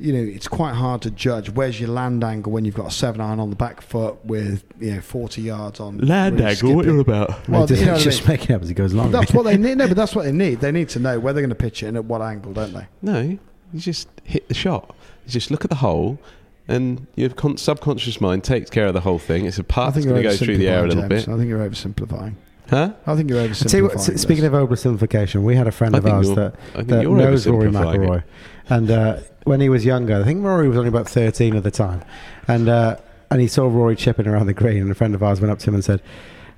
[0.00, 2.90] you know, it's quite hard to judge where's your land angle when you've got a
[2.90, 6.74] seven iron on the back foot with you know forty yards on Land really angle.
[6.74, 6.90] What skipping.
[6.90, 7.48] are you about?
[7.48, 8.28] Well, He's you know what I just mean.
[8.28, 9.10] making it up as he goes along.
[9.10, 9.76] That's what they need.
[9.76, 10.60] No, but that's what they need.
[10.60, 12.72] They need to know where they're going to pitch it and at what angle, don't
[12.72, 12.86] they?
[13.02, 13.38] No, you
[13.76, 14.94] just hit the shot.
[15.26, 16.18] You just look at the hole,
[16.66, 19.44] and your con- subconscious mind takes care of the whole thing.
[19.44, 21.28] It's a path think that's going to go through the air a little oversimplifying, bit.
[21.28, 22.34] I think you're oversimplifying.
[22.70, 22.92] Huh?
[23.06, 24.14] I think you're I'll tell you what, oversimplifying.
[24.14, 27.68] s- speaking of oversimplification, we had a friend I of ours that, that knows Rory.
[27.70, 28.22] McIlroy.
[28.68, 31.70] And uh, when he was younger, I think Rory was only about 13 at the
[31.72, 32.02] time.
[32.46, 32.96] And, uh,
[33.30, 35.58] and he saw Rory chipping around the green, and a friend of ours went up
[35.60, 36.00] to him and said,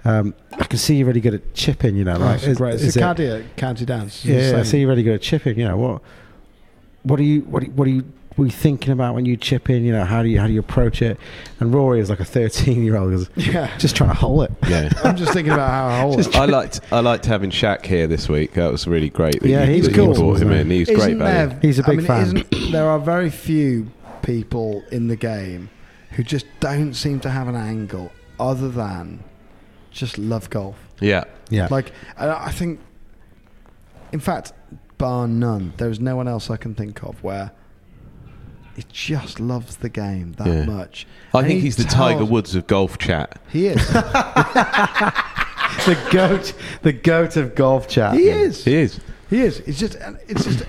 [0.05, 2.13] um, I can see you're really good at chipping, you know.
[2.19, 2.75] Right, Like, is- great.
[2.75, 4.25] It's is a it- county, uh, county dance.
[4.25, 5.59] Yeah, yeah, I see you're really good at chipping.
[5.59, 6.03] You know what?
[7.05, 7.41] What are you?
[7.43, 7.63] What?
[7.63, 8.05] Are, what are you?
[8.37, 9.85] Were you thinking about when you chip in?
[9.85, 11.19] You know, how do you how do you approach it?
[11.61, 13.77] And Rory is like a 13 year old, Yeah.
[13.79, 14.51] just trying to hole it.
[14.69, 14.91] Yeah.
[15.05, 16.35] I'm just thinking about how I hold it.
[16.37, 18.55] I liked I liked having Shack here this week.
[18.55, 19.41] That was really great.
[19.41, 20.71] that Yeah, you, he's that cool, You brought him in.
[20.71, 21.49] He was great Isn't value.
[21.51, 22.23] there, He's a I big mean, fan.
[22.23, 23.91] Isn't, there are very few
[24.23, 25.69] people in the game
[26.13, 29.23] who just don't seem to have an angle other than
[29.91, 30.77] just love golf.
[31.01, 31.25] Yeah.
[31.51, 32.81] Yeah, Like, and I think,
[34.13, 34.53] in fact,
[34.99, 37.51] bar none, there is no one else I can think of where
[38.77, 40.65] he just loves the game that Yeah.
[40.65, 41.07] much.
[41.35, 43.41] I And think he he's the Tiger Woods of golf chat.
[43.51, 43.87] He is.
[45.87, 48.15] the goat, the goat of golf chat.
[48.15, 48.65] he is.
[48.65, 49.01] He is.
[49.31, 49.61] He is.
[49.61, 49.97] It's just
[50.29, 50.65] it's just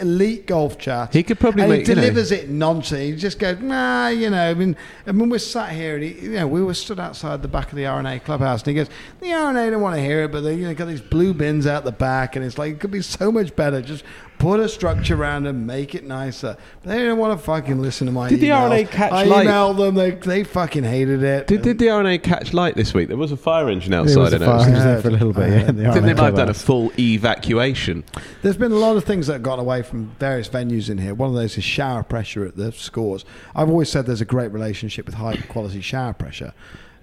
[0.00, 1.12] elite golf chat.
[1.12, 3.00] He could probably and make- he you know- it nonsense.
[3.00, 4.50] He just goes, nah, you know.
[4.50, 7.42] I mean, I mean, we're sat here, and he, you know, we were stood outside
[7.42, 8.88] the back of the R&A clubhouse, and he goes,
[9.20, 11.66] the R&A don't want to hear it, but they you know got these blue bins
[11.66, 13.80] out the back, and it's like it could be so much better.
[13.82, 14.04] Just
[14.44, 16.56] put a structure around and make it nicer.
[16.82, 18.28] But they don't want to fucking listen to my.
[18.28, 18.52] Did the.
[18.52, 19.46] R&A catch I light?
[19.46, 19.94] emailed them.
[19.94, 21.46] They they fucking hated it.
[21.46, 23.08] Did, did the R&A catch light this week?
[23.08, 24.20] There was a fire engine There outside.
[24.20, 24.68] was a I fire noticed.
[24.68, 25.02] engine heard.
[25.02, 25.42] for a little bit.
[25.42, 28.04] Oh, I Yeah, the I think they might have done a full evacuation.
[28.42, 31.14] There's been a lot of things that have gone away from various venues in here.
[31.14, 33.24] One of those is shower pressure at the scores.
[33.56, 36.52] I've always said there's a great relationship with high quality shower pressure.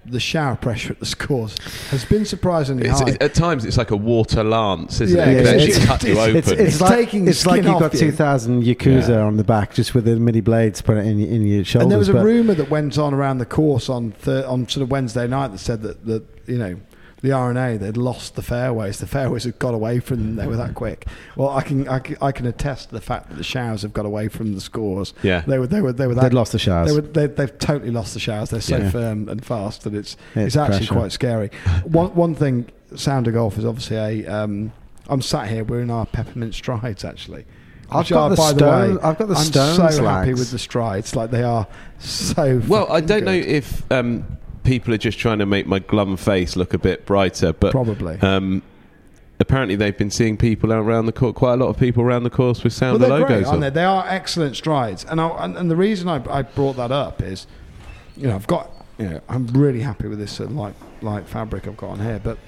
[0.04, 1.56] The shower pressure at the scores
[1.90, 3.10] has been surprisingly It's, high.
[3.10, 5.28] it- at times, it's like a water lance, isn't Yeah, it?
[5.28, 6.36] It yeah, can it's- actually cut you open.
[6.38, 8.00] It's, it's, It's like taking it's like you've got off you.
[8.00, 9.20] 2,000 Yakuza Yeah.
[9.20, 11.84] on the back just with the mini blades put in, your- in your shoulders.
[11.84, 14.82] and there was a rumor that went on around the course on thir- on sort
[14.82, 16.74] of Wednesday night that said that, that you know
[17.22, 18.98] the R&A they'd lost the fairways.
[18.98, 20.36] The fairways had got away from them.
[20.36, 21.06] They were that quick.
[21.36, 23.92] Well, I can I can, I can attest to the fact that the showers have
[23.92, 25.14] got away from the scores.
[25.22, 25.40] Yeah.
[25.46, 26.88] they were they were they were that They'd lost the showers.
[26.88, 28.50] They were, they, they've totally lost the showers.
[28.50, 28.90] They're so Yeah.
[28.90, 30.94] firm and fast that it's It's it's, actually pressure.
[30.94, 31.50] quite scary.
[31.84, 34.26] One one thing, Sounder Golf is obviously a.
[34.26, 34.72] Um,
[35.08, 35.64] I'm sat here.
[35.64, 37.44] We're in our peppermint strides actually.
[37.90, 40.32] I've got are, the by stone- the way, I've got the I'm stone so happy
[40.34, 41.14] with the strides.
[41.14, 41.66] Like they are
[41.98, 42.60] so.
[42.66, 44.24] well, I don't know if um,
[44.64, 47.52] people are just trying to make my glum face look a bit brighter.
[47.52, 48.18] But Probably.
[48.20, 48.62] um,
[49.40, 51.34] apparently, they've been seeing people around the court.
[51.34, 53.60] Quite a lot of people around the course with Well, the logos great, on.
[53.60, 53.70] they?
[53.70, 57.22] They are excellent strides, and I, and, and the reason I, I brought that up
[57.22, 57.46] is,
[58.16, 61.26] you know, I've got, you know, I'm really happy with this sort of light light
[61.26, 62.38] fabric I've got on here, but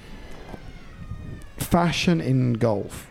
[1.57, 3.09] fashion in golf,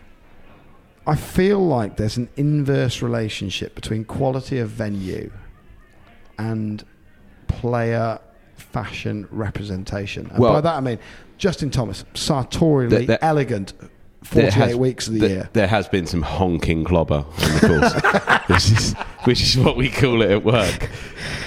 [1.07, 5.31] I feel like there's an inverse relationship between quality of venue
[6.37, 6.83] and
[7.47, 8.19] player
[8.57, 10.27] fashion representation.
[10.29, 10.99] And Well- by that I mean
[11.37, 13.73] Justin Thomas, sartorially There- there- elegant.
[14.31, 15.49] There 48 has- weeks of the there- year.
[15.53, 18.93] There has been some honking clobber on the course, which is
[19.25, 20.89] which is what we call it at work.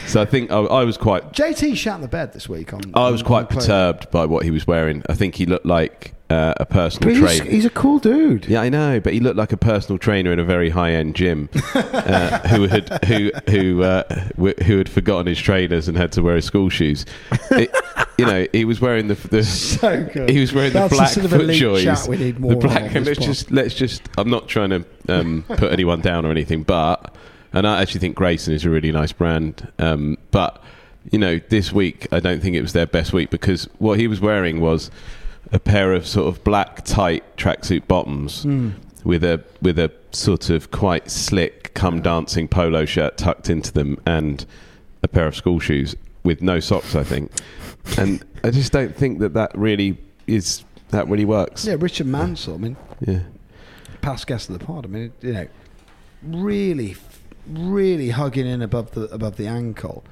[0.06, 2.80] So I think I, I was quite JT shat in the bed this week on.
[2.94, 5.02] I was on- quite on perturbed by what he was wearing.
[5.08, 7.50] I think he looked like uh, a personal But he's, trainer.
[7.50, 8.46] he's a cool dude.
[8.46, 11.48] Yeah, I know, but he looked like a personal trainer in a very high-end gym
[11.74, 14.02] uh, who had who who uh,
[14.36, 17.04] w- who had forgotten his trainers and had to wear his school shoes.
[17.50, 17.74] It,
[18.18, 20.28] you know, he was wearing the, the So good.
[20.28, 22.09] he was wearing That's the black sort of foot joys.
[22.09, 23.26] we need more the black, and let's pod.
[23.26, 24.02] just let's just.
[24.18, 27.14] I'm not trying to um, put anyone down or anything, but
[27.52, 29.70] and I actually think Greyson is a really nice brand.
[29.78, 30.62] Um, but
[31.11, 34.07] you know, this week I don't think it was their best week because what he
[34.09, 34.90] was wearing was
[35.52, 38.70] a pair of sort of black tight tracksuit bottoms Hmm.
[39.04, 43.96] with a with a sort of quite slick come dancing polo shirt tucked into them
[44.04, 44.44] and
[45.02, 45.94] a pair of school shoes
[46.28, 47.32] with no socks I think
[47.96, 52.54] and I just don't think that that really is that really works Yeah, Richard Mansell.
[52.54, 53.20] I mean, yeah
[54.00, 54.86] past guest of the pod.
[54.86, 55.48] I mean, you know,
[56.22, 56.96] really,
[57.46, 60.04] really hugging in above the above the ankle,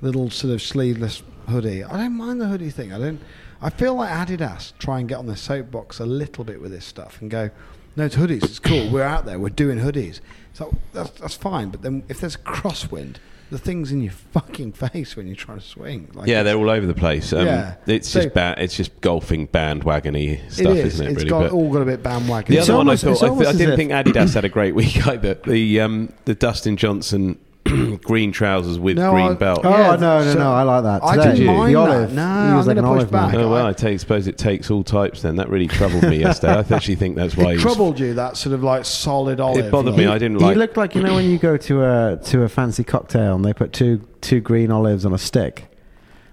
[0.00, 1.84] little sort of sleeveless hoodie.
[1.84, 2.92] I don't mind the hoodie thing.
[2.92, 3.20] I don't.
[3.60, 6.84] I feel like Adidas try and get on the soapbox a little bit with this
[6.84, 7.50] stuff and go,
[7.96, 8.44] no, it's hoodies.
[8.44, 8.88] It's cool.
[8.90, 9.38] We're out there.
[9.38, 10.20] We're doing hoodies.
[10.52, 11.70] So that's that's fine.
[11.70, 13.16] But then if there's a crosswind,
[13.50, 16.08] the thing's in your fucking face when you're trying to swing.
[16.14, 17.74] Like yeah they're all over the place um, Yeah.
[17.86, 20.94] it's So- just ba- it's just golfing bandwagony stuff is.
[20.94, 22.52] isn't it It's really got all got a bit bandwagon.
[22.52, 24.48] The It's other almost- one I thought I, th- I didn't think Adidas had a
[24.48, 25.34] great week either.
[25.34, 27.38] The um, the Dustin Johnson
[28.04, 29.60] green trousers with No, green I- belt.
[29.64, 30.52] Oh Yeah, no, no, so- no!
[30.52, 31.04] I like that.
[31.04, 31.90] I Today, didn't mind the that.
[31.90, 32.12] olive.
[32.14, 33.32] No, he I'm was like gonna push olive back.
[33.32, 33.40] man.
[33.42, 35.22] Oh well, I take, suppose it takes all types.
[35.22, 36.54] Then that really troubled me yesterday.
[36.54, 39.66] I actually think that's why It was, troubled you that sort of like solid olive.
[39.66, 39.98] it bothered look.
[39.98, 40.06] me.
[40.06, 40.44] I didn't like it.
[40.44, 40.56] He like.
[40.56, 43.52] looked like you know when you go to a to a fancy cocktail and they
[43.52, 45.66] put two two green olives on a stick.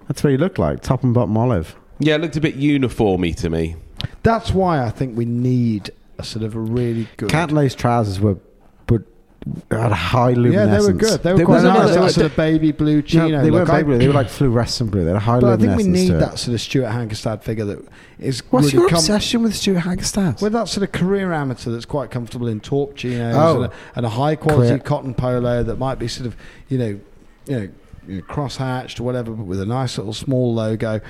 [0.07, 1.75] That's what he looked like, top and bottom olive.
[1.99, 3.75] yeah, it looked a bit uniformy to me.
[4.23, 7.29] That's why I think we need a sort of a really good.
[7.29, 8.39] Cantlay's trousers were were
[9.69, 11.21] had a high yeah, they were good.
[11.21, 11.93] They were There quite nice.
[11.95, 13.67] that sort of baby blue No, they look.
[13.67, 13.97] weren't baby blue.
[13.99, 15.01] They were like fluorescent blue.
[15.03, 17.65] They had a high But I think we need that sort of Stewart Hagestad figure
[17.65, 20.41] that is What's really your com- obsession with Stewart Hagestad?
[20.41, 23.61] with that sort of career amateur that's quite comfortable in taupe chinos Oh.
[23.63, 26.35] and, a, and a high quality Career- cotton polo that might be sort of
[26.67, 26.99] you know
[27.47, 27.69] you know,
[28.07, 31.01] you know cross hatched or whatever, but with a nice little small logo.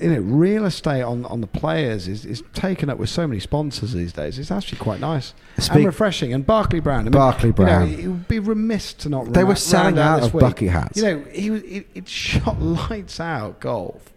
[0.00, 3.40] You know, real estate on, on the players is, is taken up with so many
[3.40, 4.38] sponsors these days.
[4.38, 5.34] It's actually quite nice
[5.70, 6.32] and refreshing.
[6.32, 7.90] And Barclay Brown, I mean, Barclay Brown.
[7.90, 9.32] You know, it would be remiss to not.
[9.32, 10.40] They ra- were selling round out of week.
[10.40, 10.96] bucket hats.
[10.96, 14.12] You know, he was it, it shot lights out golf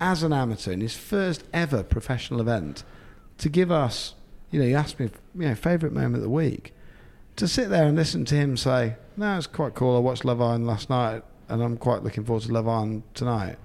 [0.00, 2.84] as an amateur in his first ever professional event
[3.38, 4.14] to give us,
[4.50, 6.72] you know, you asked me, you know, favourite moment of the week.
[7.36, 9.96] To sit there and listen to him say, no, it's quite cool.
[9.96, 13.56] I watched Love Island last night and I'm quite looking forward to Love Island tonight.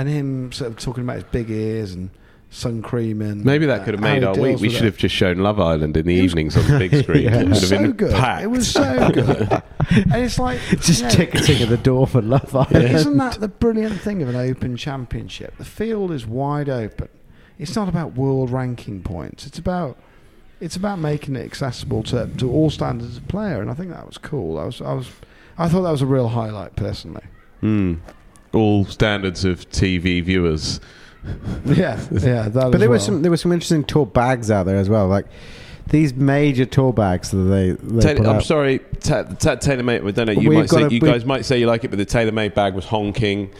[0.00, 2.10] And him sort of talking about his big ears and
[2.50, 4.58] sun cream and Maybe that could have made our week.
[4.58, 7.24] We should have just shown Love Island in the evenings on the big screen.
[7.24, 7.40] Yeah.
[7.40, 8.12] It was have so been good.
[8.12, 8.42] packed.
[8.42, 9.50] It was so good.
[9.90, 12.94] and it's like Just you know, ticketing at the door for Love Island.
[12.94, 15.56] Isn't that the brilliant thing of an open championship?
[15.58, 17.08] The field is wide open.
[17.58, 19.46] It's not about world ranking points.
[19.46, 19.98] It's about
[20.60, 24.06] it's about making it accessible to, to all standards of player, and I think that
[24.06, 24.58] was cool.
[24.58, 25.10] I was I was
[25.56, 27.24] I thought that was a real highlight personally.
[27.60, 27.94] Hmm.
[28.52, 30.80] All standards of TV viewers.
[31.64, 32.48] Yeah, yeah.
[32.48, 32.88] That But as there well.
[32.90, 35.06] was some there were some interesting tour bags out there as well.
[35.06, 35.26] Like
[35.88, 38.44] these major tour bags that they, they Taylor, put I'm out.
[38.44, 40.06] sorry, ta- ta- TaylorMade.
[40.06, 40.32] I don't know.
[40.40, 42.74] You might say a- you guys might say you like it, but the TaylorMade bag
[42.74, 43.50] was honking.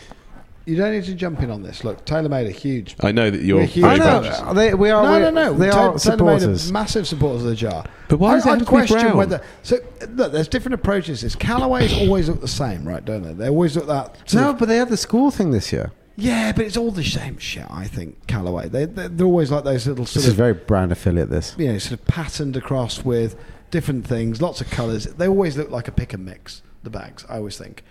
[0.67, 1.85] You don't need to jump in on this.
[1.85, 2.95] Look, Taylor made a huge.
[3.01, 3.59] I know that you're.
[3.61, 5.03] We're huge I know they, we are.
[5.03, 5.55] no, no, no.
[5.59, 6.71] They Ta- are TaylorMade supporters.
[6.71, 7.85] a massive supporters of the jar.
[8.09, 9.17] But why I, does it I'd have to be question brown?
[9.17, 9.43] whether.
[9.63, 9.79] So
[10.11, 11.21] look, there's different approaches.
[11.21, 13.05] to This Callaway's always look the same, right?
[13.05, 13.33] Don't they?
[13.33, 14.33] They always look that.
[14.35, 15.93] No, of- but they had the school thing this year.
[16.17, 17.65] Yeah, but it's all the same shit.
[17.71, 18.69] I think Callaway.
[18.69, 21.31] They they're, they're always like those little Sort This sort is very brand affiliate.
[21.31, 21.55] This.
[21.59, 23.35] you know sort of patterned across with
[23.71, 25.05] different things, lots of colours.
[25.07, 26.63] They always look like a pick and mix.
[26.83, 27.83] The bags, I always think.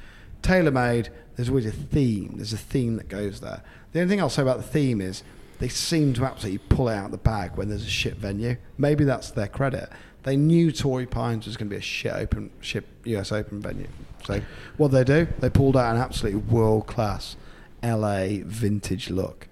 [0.44, 1.10] TaylorMade.
[1.40, 2.34] There's always a theme.
[2.36, 3.64] There's a theme that goes there.
[3.94, 5.24] The only thing I'll say about the theme is
[5.60, 8.58] they seem to absolutely pull it out of the bag when there's a shit venue.
[8.78, 9.90] Maybe that's their credit.
[10.24, 13.88] They knew Torrey Pines was going to be a shit open, shit US Open venue.
[14.26, 14.42] So
[14.76, 15.30] what they do?
[15.40, 17.38] They pulled out an absolutely world class
[17.82, 19.48] LA vintage look.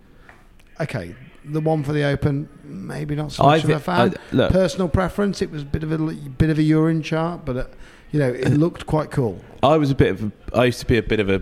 [0.82, 4.14] Okay, the one for the Open, maybe not so I much of a fan.
[4.34, 7.56] I- Personal preference, it was a bit of a bit of a urine chart, but
[7.56, 7.66] uh,
[8.12, 9.40] you know it looked quite cool.
[9.64, 11.42] I was a bit of a, I used to be a bit of a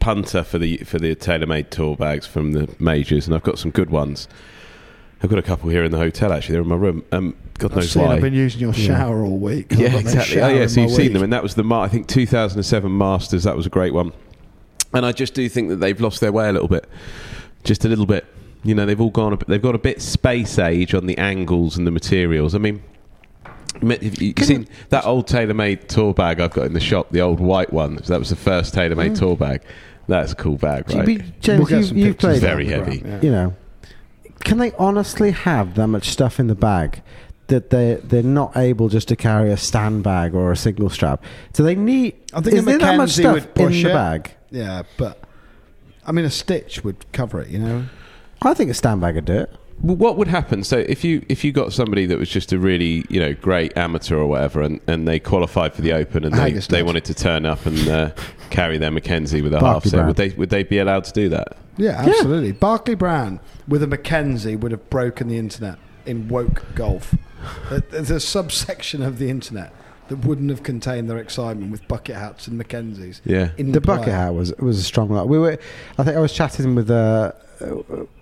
[0.00, 3.70] punter for the for the TaylorMade tour bags from the majors, and I've got some
[3.70, 4.26] good ones.
[5.22, 6.32] I've got a couple here in the hotel.
[6.32, 7.04] Actually, they're in my room.
[7.12, 8.14] Um, God I've knows seen why.
[8.14, 9.72] I've been using your shower all week.
[9.72, 10.40] I've yeah, exactly.
[10.40, 10.66] Oh, shower yeah.
[10.66, 11.12] So you've seen week.
[11.12, 13.44] them, and that was the Ma- I think 2007 Masters.
[13.44, 14.12] That was a great one.
[14.94, 16.88] And I just do think that they've lost their way a little bit,
[17.62, 18.24] just a little bit.
[18.64, 19.34] You know, they've all gone.
[19.34, 22.54] A bit, they've got a bit space age on the angles and the materials.
[22.54, 22.82] I mean.
[23.82, 27.10] m- Have you Can seen that old TaylorMade tour bag I've got in the shop?
[27.10, 27.96] The old white one.
[28.06, 29.62] That was the first TaylorMade tour bag.
[30.10, 31.06] That's a cool bag, Do you right?
[31.06, 32.98] be- James, We'll get you, some you've pictures played Very on the heavy.
[33.00, 33.54] ground, you know,
[34.40, 37.02] can they honestly have that much stuff in the bag
[37.48, 41.22] that they they're not able just to carry a stand bag or a single strap?
[41.54, 42.14] So they need.
[42.32, 43.92] I think is a there that much Mackenzie stuff would in push the it.
[43.92, 44.30] bag?
[44.50, 45.22] Yeah, but
[46.06, 47.48] I mean, a stitch would cover it.
[47.48, 47.84] You know,
[48.42, 49.54] I think a stand bag would do it.
[49.82, 50.62] Well, what would happen?
[50.64, 53.76] So if you if you got somebody that was just a really you know great
[53.76, 57.14] amateur or whatever, and, and they qualified for the Open, and they, they wanted to
[57.14, 58.10] turn up and uh,
[58.50, 61.12] carry their Mackenzie with a half Barkley set, would they would they be allowed to
[61.12, 61.56] do that?
[61.78, 62.52] yeah, absolutely.
[62.52, 67.14] Barclay Brown with a Mackenzie would have broken the internet in woke golf.
[67.70, 69.72] There- There's a subsection of the internet
[70.08, 73.20] that wouldn't have contained their excitement with bucket hats and Mackenzies.
[73.24, 73.52] Yeah.
[73.56, 73.96] in The play.
[73.96, 75.26] bucket hat was was a strong lot.
[75.28, 75.58] We were,
[75.96, 77.34] I think I was chatting with a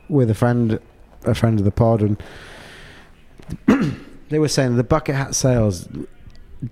[0.09, 0.79] with a friend,
[1.25, 2.23] a friend of the pod, and
[4.29, 5.89] they were saying the bucket hat sales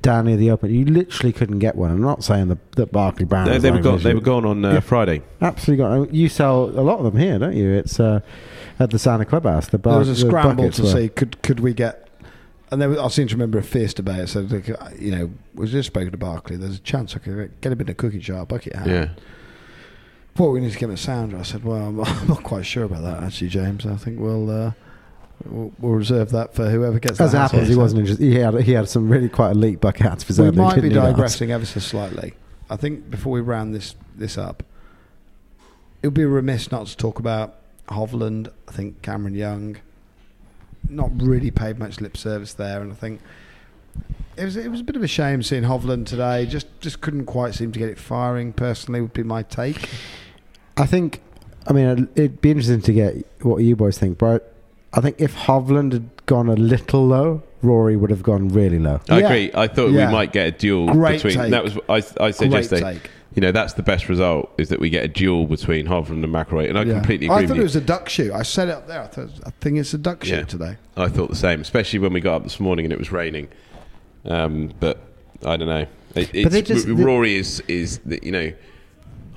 [0.03, 1.91] down near the open, you literally couldn't get one.
[1.91, 3.47] I'm not saying the, that Barclay Brown.
[3.49, 4.03] They, they were gone.
[4.03, 4.81] They were gone on uh, Yeah.
[4.81, 5.23] Friday.
[5.41, 6.13] Absolutely got.
[6.15, 7.71] You sell a lot of them here, don't you?
[7.73, 8.21] It's uh,
[8.79, 9.69] at the Sounder Clubhouse.
[9.69, 12.03] The bar, There was a the scramble to were- see could could we get.
[12.73, 14.29] And there was, I seem to remember a fierce debate.
[14.29, 14.67] So, like,
[14.99, 16.57] you know, was just spoken to Barclay.
[16.57, 18.89] There's a chance I could get a bit of cookie jar bucket hat.
[18.89, 19.09] Yeah.
[20.39, 21.39] Well, we need to get him a sounder.
[21.39, 23.87] I said, well, I'm, not quite sure about that actually, James.
[23.87, 24.73] I think we'll uh,
[25.45, 27.21] we'll, we'll reserve that for whoever gets.
[27.21, 28.25] As the it happens, he wasn't interested.
[28.25, 30.93] He had he had some really quite elite bucket hats for We might be didn't
[30.93, 31.13] he, Lance?
[31.13, 32.35] digressing ever so slightly.
[32.69, 34.63] I think before we round this this up,
[36.03, 37.57] it would be remiss not to talk about
[37.89, 38.53] Hovland.
[38.69, 39.79] I think Cameron Young,
[40.89, 43.21] not really paid much lip service there, and I think
[44.37, 46.45] it was it was a bit of a shame seeing Hovland today.
[46.45, 48.53] Just just couldn't quite seem to get it firing.
[48.53, 49.89] Personally, would be my take.
[50.77, 51.21] I think,
[51.67, 54.53] I mean, it'd be interesting to get what you boys think, but
[54.93, 59.01] I think if Hovland had gone a little low, Rory would have gone really low.
[59.09, 59.27] I Yeah.
[59.27, 59.51] agree.
[59.55, 60.07] I thought Yeah.
[60.09, 61.43] we might get a duel Great between.
[61.45, 61.51] take.
[61.51, 62.03] That was I.
[62.25, 62.93] I said Great yesterday.
[62.95, 63.11] take.
[63.35, 66.33] You know, that's the best result is that we get a duel between Hovland and
[66.33, 66.95] McIlroy, and I Yeah.
[66.95, 67.61] completely agree I with thought you.
[67.63, 68.33] it was a duck shoot.
[68.33, 69.03] I said it up there.
[69.03, 70.43] I thought I think it's a duck shoot Yeah.
[70.45, 70.77] today.
[70.97, 73.49] I thought the same, especially when we got up this morning and it was raining.
[74.25, 75.01] Um, but
[75.45, 75.87] I don't know.
[76.15, 78.53] It, it's, they just- Rory is is the, you know,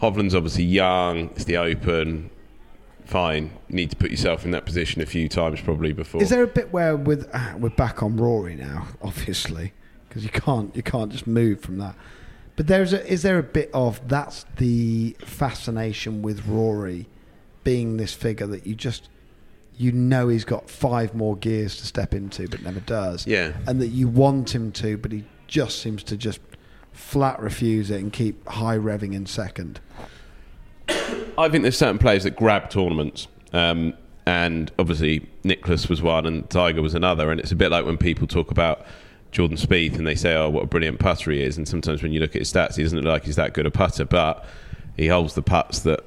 [0.01, 1.29] Hovland's obviously young.
[1.31, 2.29] It's the Open.
[3.05, 6.21] Fine, you need to put yourself in that position a few times probably before.
[6.21, 9.73] Is there a bit where with ah, we're back on Rory now, obviously,
[10.07, 11.95] because you can't you can't just move from that.
[12.55, 17.07] But there's a is there a bit of that's the fascination with Rory
[17.63, 19.09] being this figure that you just
[19.75, 23.25] you know he's got five more gears to step into but never does.
[23.25, 23.53] Yeah.
[23.65, 26.41] And that you want him to, but he just seems to just
[26.99, 29.79] flat refuse it and keep high revving in second.
[31.37, 33.93] I think there's certain players that grab tournaments, um,
[34.25, 37.31] and obviously Nicklaus was one, and Tiger was another.
[37.31, 38.85] And it's a bit like when people talk about
[39.31, 42.11] Jordan Spieth and they say, "Oh, what a brilliant putter he is." And sometimes when
[42.11, 44.45] you look at his stats, he doesn't look like he's that good a putter, but
[44.97, 46.03] he holds the putts that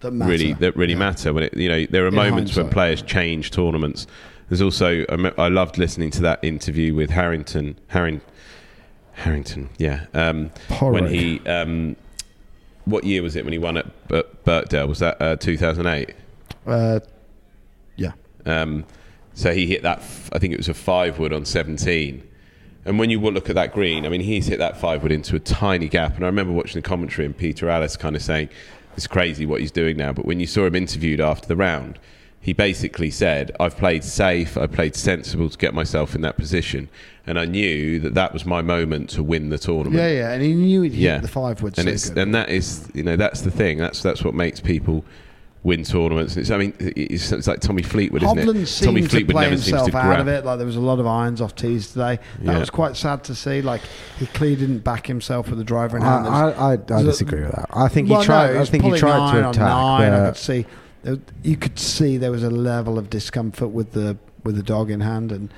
[0.00, 0.98] That really that really Yeah.
[1.00, 1.32] matter.
[1.32, 4.06] When it, you know, there are In moments when players change tournaments.
[4.48, 7.76] There's also I I loved listening to that interview with Harrington.
[7.88, 8.20] Harring,
[9.20, 10.06] Harrington, yeah.
[10.14, 11.96] Um, when he, um,
[12.86, 14.88] what year was it when he won at B- Birkdale?
[14.88, 16.14] Was that uh, 2008?
[16.66, 17.00] Uh,
[17.96, 18.12] yeah.
[18.46, 18.84] Um,
[19.34, 19.98] so he hit that.
[19.98, 22.26] F- I think it was a five wood on 17.
[22.86, 25.36] And when you look at that green, I mean, he's hit that five wood into
[25.36, 26.16] a tiny gap.
[26.16, 28.48] And I remember watching the commentary and Peter Alliss kind of saying,
[28.96, 31.98] "It's crazy what he's doing now." But when you saw him interviewed after the round,
[32.40, 34.56] he basically said, "I've played safe.
[34.56, 36.88] I played sensible to get myself in that position,
[37.26, 40.42] and I knew that that was my moment to win the tournament." Yeah, yeah, and
[40.42, 42.18] he knew he'd hit yeah, the five wood and so it's good.
[42.18, 43.76] and that is you know that's the thing.
[43.78, 45.04] That's that's what makes people
[45.62, 46.38] win tournaments.
[46.38, 48.66] It's, I mean, it's, it's like Tommy Fleetwood, isn't Hovland it?
[48.66, 50.20] seemed Tommy to Fleetwood play never seems himself to out grab.
[50.20, 50.42] of it.
[50.46, 52.18] Like there was a lot of irons off tees today.
[52.38, 52.58] That Yeah.
[52.58, 53.60] was quite sad to see.
[53.60, 53.82] Like
[54.18, 56.26] he clearly didn't back himself with the driver in hand.
[56.26, 57.66] I, I, I, I disagree with that.
[57.74, 58.54] I think Well, he tried.
[58.54, 59.60] no, I think he tried to attack.
[59.60, 60.12] Nine.
[60.14, 60.66] I but- could see.
[61.42, 65.00] You could see there was a level of discomfort with the with the dog in
[65.00, 65.52] hand, and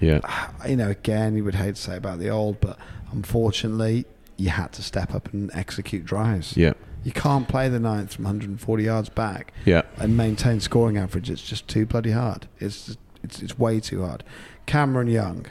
[0.00, 0.20] Yeah,
[0.68, 2.78] you know, again, you would hate to say about the old, but
[3.12, 6.56] unfortunately, you had to step up and execute drives.
[6.56, 6.72] yeah.
[7.04, 9.82] You can't play the ninth from 140 yards back Yeah.
[9.98, 11.30] and maintain scoring average.
[11.30, 12.48] It's just too bloody hard.
[12.58, 14.24] It's just, it's it's way too hard.
[14.66, 15.46] Cameron Young,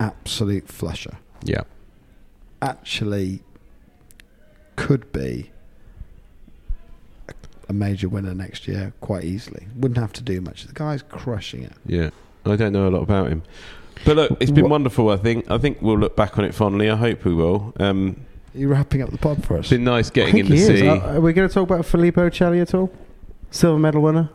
[0.00, 1.18] absolute flusher.
[1.44, 1.62] Yeah.
[2.60, 3.42] Actually,
[4.76, 5.50] could be
[7.68, 9.66] a- a major winner next year quite easily.
[9.76, 10.64] Wouldn't have to do much.
[10.66, 11.72] The guy's crushing it.
[11.86, 12.10] Yeah.
[12.46, 13.42] I don't know a lot about him.
[14.04, 15.50] But look, it's been What- wonderful, I think.
[15.50, 16.88] I think we'll look back on it fondly.
[16.88, 17.74] I hope we will.
[17.80, 18.16] Um,
[18.54, 19.60] Are you wrapping up the pod for us?
[19.60, 20.80] it's been nice I getting think in the he is.
[20.80, 20.88] sea.
[20.88, 22.90] Uh, are we going to talk about Filippo Celli at all?
[23.50, 24.30] Silver medal winner.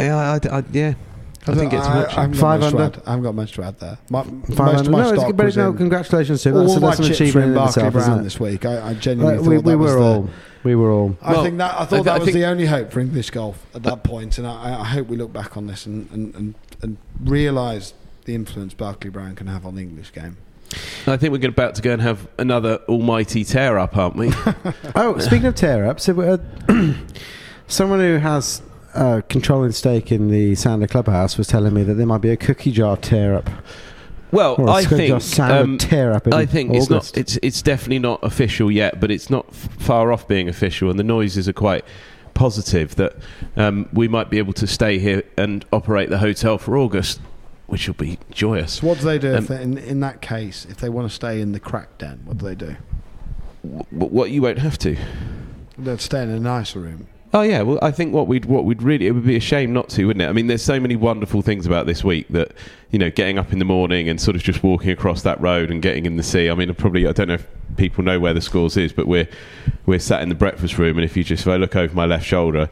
[0.00, 0.94] yeah, I, I- yeah.
[1.44, 2.08] I think it's I, much.
[2.08, 2.98] I haven't got Five much to under.
[2.98, 3.02] add.
[3.04, 3.98] I haven't got much to add there.
[4.10, 6.54] My, most Five of my no, it's stock but no, congratulations to him.
[6.54, 8.22] That's, all my that's an achievement in in Barclay itself, Brown isn't it?
[8.22, 8.64] this week.
[8.64, 10.30] I, I genuinely thought we, that we was were the, all.
[10.62, 11.16] We were all.
[11.20, 13.30] I Well, think that I I thought th- that was the only hope for English
[13.30, 16.34] golf at that point, and I, I hope we look back on this and and,
[16.36, 20.36] and, and realise the influence Barclay Brown can have on the English game.
[21.06, 24.32] I think we're about to go and have another almighty tear up, aren't we?
[24.94, 26.38] Oh, speaking of tear ups, uh,
[27.66, 28.62] someone who has
[28.94, 32.36] a controlling stake in the Sounder Clubhouse was telling me that there might be a
[32.36, 33.48] cookie jar tear up.
[34.30, 35.22] well, Or a I think.
[35.22, 37.16] jar um, tear up in I think it's not.
[37.16, 40.98] It's it's definitely not official yet, but it's not f- far off being official, and
[40.98, 41.84] the noises are quite
[42.34, 43.14] positive that
[43.56, 47.20] um, we might be able to stay here and operate the hotel for August,
[47.66, 48.74] which will be joyous.
[48.74, 51.14] So what do they do Um, they, in in that case if they want to
[51.14, 52.20] stay in the crack den?
[52.24, 52.76] What do they do?
[53.62, 54.96] W- what you won't have to.
[55.78, 57.06] They'd stay in a nicer room.
[57.34, 59.72] Oh yeah, well I think what we'd what we'd really it would be a shame
[59.72, 60.28] not to, wouldn't it?
[60.28, 62.52] I mean, there's so many wonderful things about this week that
[62.90, 65.70] you know, getting up in the morning and sort of just walking across that road
[65.70, 66.50] and getting in the sea.
[66.50, 69.28] I mean, probably I don't know if people know where the scores is, but we're
[69.86, 72.04] we're sat in the breakfast room, and if you just if I look over my
[72.04, 72.68] left shoulder,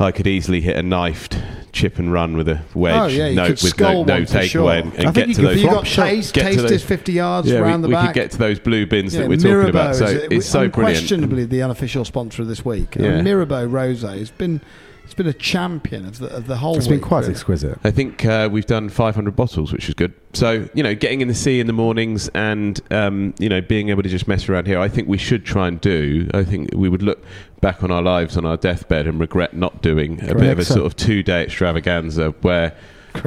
[0.00, 1.38] I could easily hit a knifed
[1.72, 4.72] chip and run with a oh, wedge, Oh, yeah, no, with no, no takeaway, sure.
[4.72, 5.50] and, I and think get you to those.
[5.50, 6.34] Have you flop got taste?
[6.34, 8.06] Get to Taste those- is 50 yards yeah, round we, the we back.
[8.08, 9.94] could get to those blue bins Yeah, that we're talking about.
[9.96, 10.96] So is it's so brilliant.
[10.98, 12.96] unquestionably the unofficial sponsor of this week.
[12.96, 13.20] Yeah.
[13.20, 14.60] Mirabeau Rose has been
[15.06, 16.72] it's been a champion of the of the whole.
[16.74, 16.78] Thing.
[16.78, 17.30] It's been week, quite really.
[17.30, 17.78] exquisite.
[17.84, 20.12] I think uh, we've done 500 bottles, which is good.
[20.32, 23.88] So, you know, getting in the sea in the mornings and, um, you know, being
[23.90, 26.28] able to just mess around here, I think we should try and do.
[26.34, 27.24] I think we would look
[27.60, 30.64] back on our lives on our deathbed and regret not doing a bit of a
[30.64, 32.76] sort of two day extravaganza where,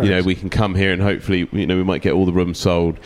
[0.03, 2.33] you know, we can come here and hopefully, you know, we might get all the
[2.33, 2.99] rooms sold.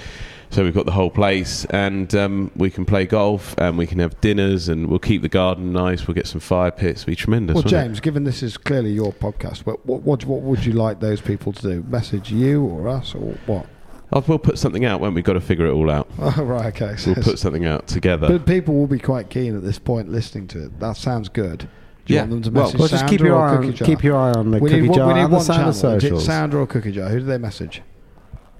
[0.54, 3.98] So we've got the whole place, and um, we can play golf, and we can
[3.98, 6.08] have dinners, and we'll keep the garden nice.
[6.08, 7.02] We'll get some fire pits.
[7.02, 7.56] It'll be tremendous.
[7.56, 7.82] Well, won't it?
[7.84, 11.22] James, given this is clearly your podcast, what, what what what would you like those
[11.22, 11.84] people to do?
[11.90, 13.66] Message you or us or what?
[14.12, 16.08] Oh, we'll put something out when we've got to figure it all out.
[16.20, 16.98] Oh, right, okay.
[16.98, 18.28] So We'll put something out together.
[18.28, 20.80] but people will be quite keen at this point listening to it.
[20.80, 21.68] That sounds good.
[22.06, 22.22] Do you Yeah.
[22.26, 24.18] want them to Well, message Well, just keep your or eye Cookie on keep your
[24.18, 25.70] eye on the we cookie need, jar we need and the one channel.
[25.70, 26.26] Is it socials.
[26.26, 27.10] Sounder or Cookie Jar?
[27.10, 27.82] Who do they message?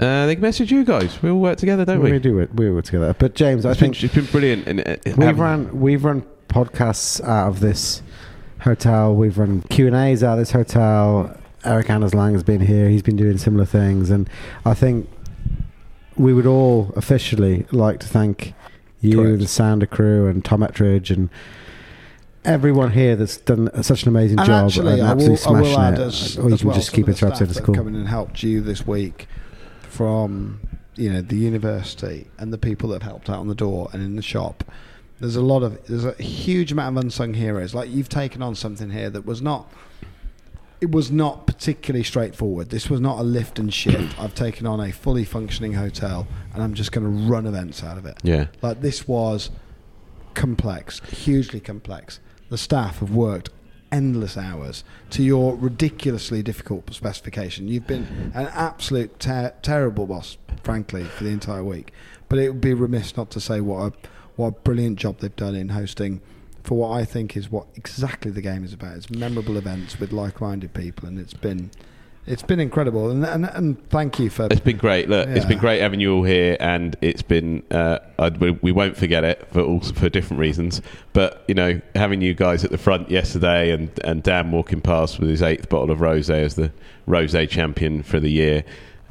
[0.04, 1.22] Uh, they can message you guys.
[1.22, 2.12] We all work together, don't we?
[2.12, 2.54] we do it.
[2.54, 3.16] We were together.
[3.18, 4.68] But James, I It's been, think it's been brilliant.
[4.68, 8.04] And uh, we've having- run we've run podcasts out of this
[8.60, 9.16] hotel.
[9.16, 11.36] We've run Q and A's out of this hotel.
[11.64, 12.90] Erik Anders Lang has been here.
[12.90, 14.30] He's been doing similar things, and
[14.66, 15.10] I think
[16.18, 18.54] we would all officially like to thank
[19.00, 19.40] you, Correct.
[19.40, 21.30] the Sounder crew, and Tom Ettridge, and
[22.46, 25.60] everyone here that's done such an amazing And job actually, and I will, absolutely I
[25.62, 26.00] will smashing add it.
[26.02, 27.48] as, or you as can well, just some keep of the interrupting.
[27.48, 27.76] staff It's cool.
[27.76, 29.28] have and helped you this week
[29.94, 30.60] from
[30.96, 34.02] you know the university and the people that have helped out on the door and
[34.02, 34.64] in the shop.
[35.20, 37.76] There's a lot of there's a huge amount of unsung heroes.
[37.76, 39.72] Like you've taken on something here that was not.
[40.82, 42.70] It was not particularly straightforward.
[42.70, 44.20] This was not a lift and shift.
[44.20, 47.98] I've taken on a fully functioning hotel and I'm just going to run events out
[47.98, 48.18] of it.
[48.22, 48.48] Yeah.
[48.62, 49.50] Like this was
[50.34, 52.20] complex, hugely complex.
[52.50, 53.50] The staff have worked
[53.94, 57.68] endless hours to your ridiculously difficult specification.
[57.68, 61.94] You've been an absolute ter- terrible boss, frankly, for the entire week.
[62.28, 63.94] But it would be remiss not to say what a
[64.36, 66.20] what a brilliant job they've done in hosting
[66.64, 68.98] for what I think is what exactly the game is about.
[68.98, 71.70] It's memorable events with like-minded people, and it's been
[72.26, 73.10] it's been incredible.
[73.10, 75.10] And and, and thank you for It's been great.
[75.10, 75.50] Look, it's Yeah.
[75.50, 77.64] been great having you all here, and it's been.
[77.72, 80.82] Uh, I, we, we won't forget it for all for different reasons.
[81.14, 85.20] But you know, having you guys at the front yesterday, and and Dan walking past
[85.20, 86.72] with his eighth bottle of rosé as the
[87.08, 88.64] rosé champion for the year,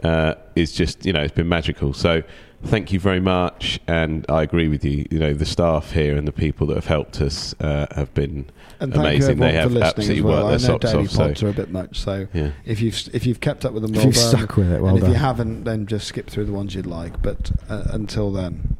[0.03, 1.93] uh, is just you know it's been magical.
[1.93, 2.23] So.
[2.65, 5.07] Thank you very much, and I agree with you.
[5.11, 8.47] You know the staff here and the people that have helped us uh, have been
[8.81, 9.39] And thank amazing.
[9.39, 10.45] you They have for absolutely as well.
[10.45, 11.11] worked I their know socks daily off.
[11.11, 13.83] So pods are a bit much, so yeah, if you've if you've kept up with
[13.83, 14.39] them, If you've done.
[14.39, 15.11] stuck with it, well and if done.
[15.13, 17.21] you haven't, then just skip through the ones you'd like.
[17.21, 18.77] But uh, until then,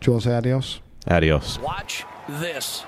[0.00, 0.80] do you want to say adios?
[1.08, 1.58] adios.
[1.60, 2.84] Watch this.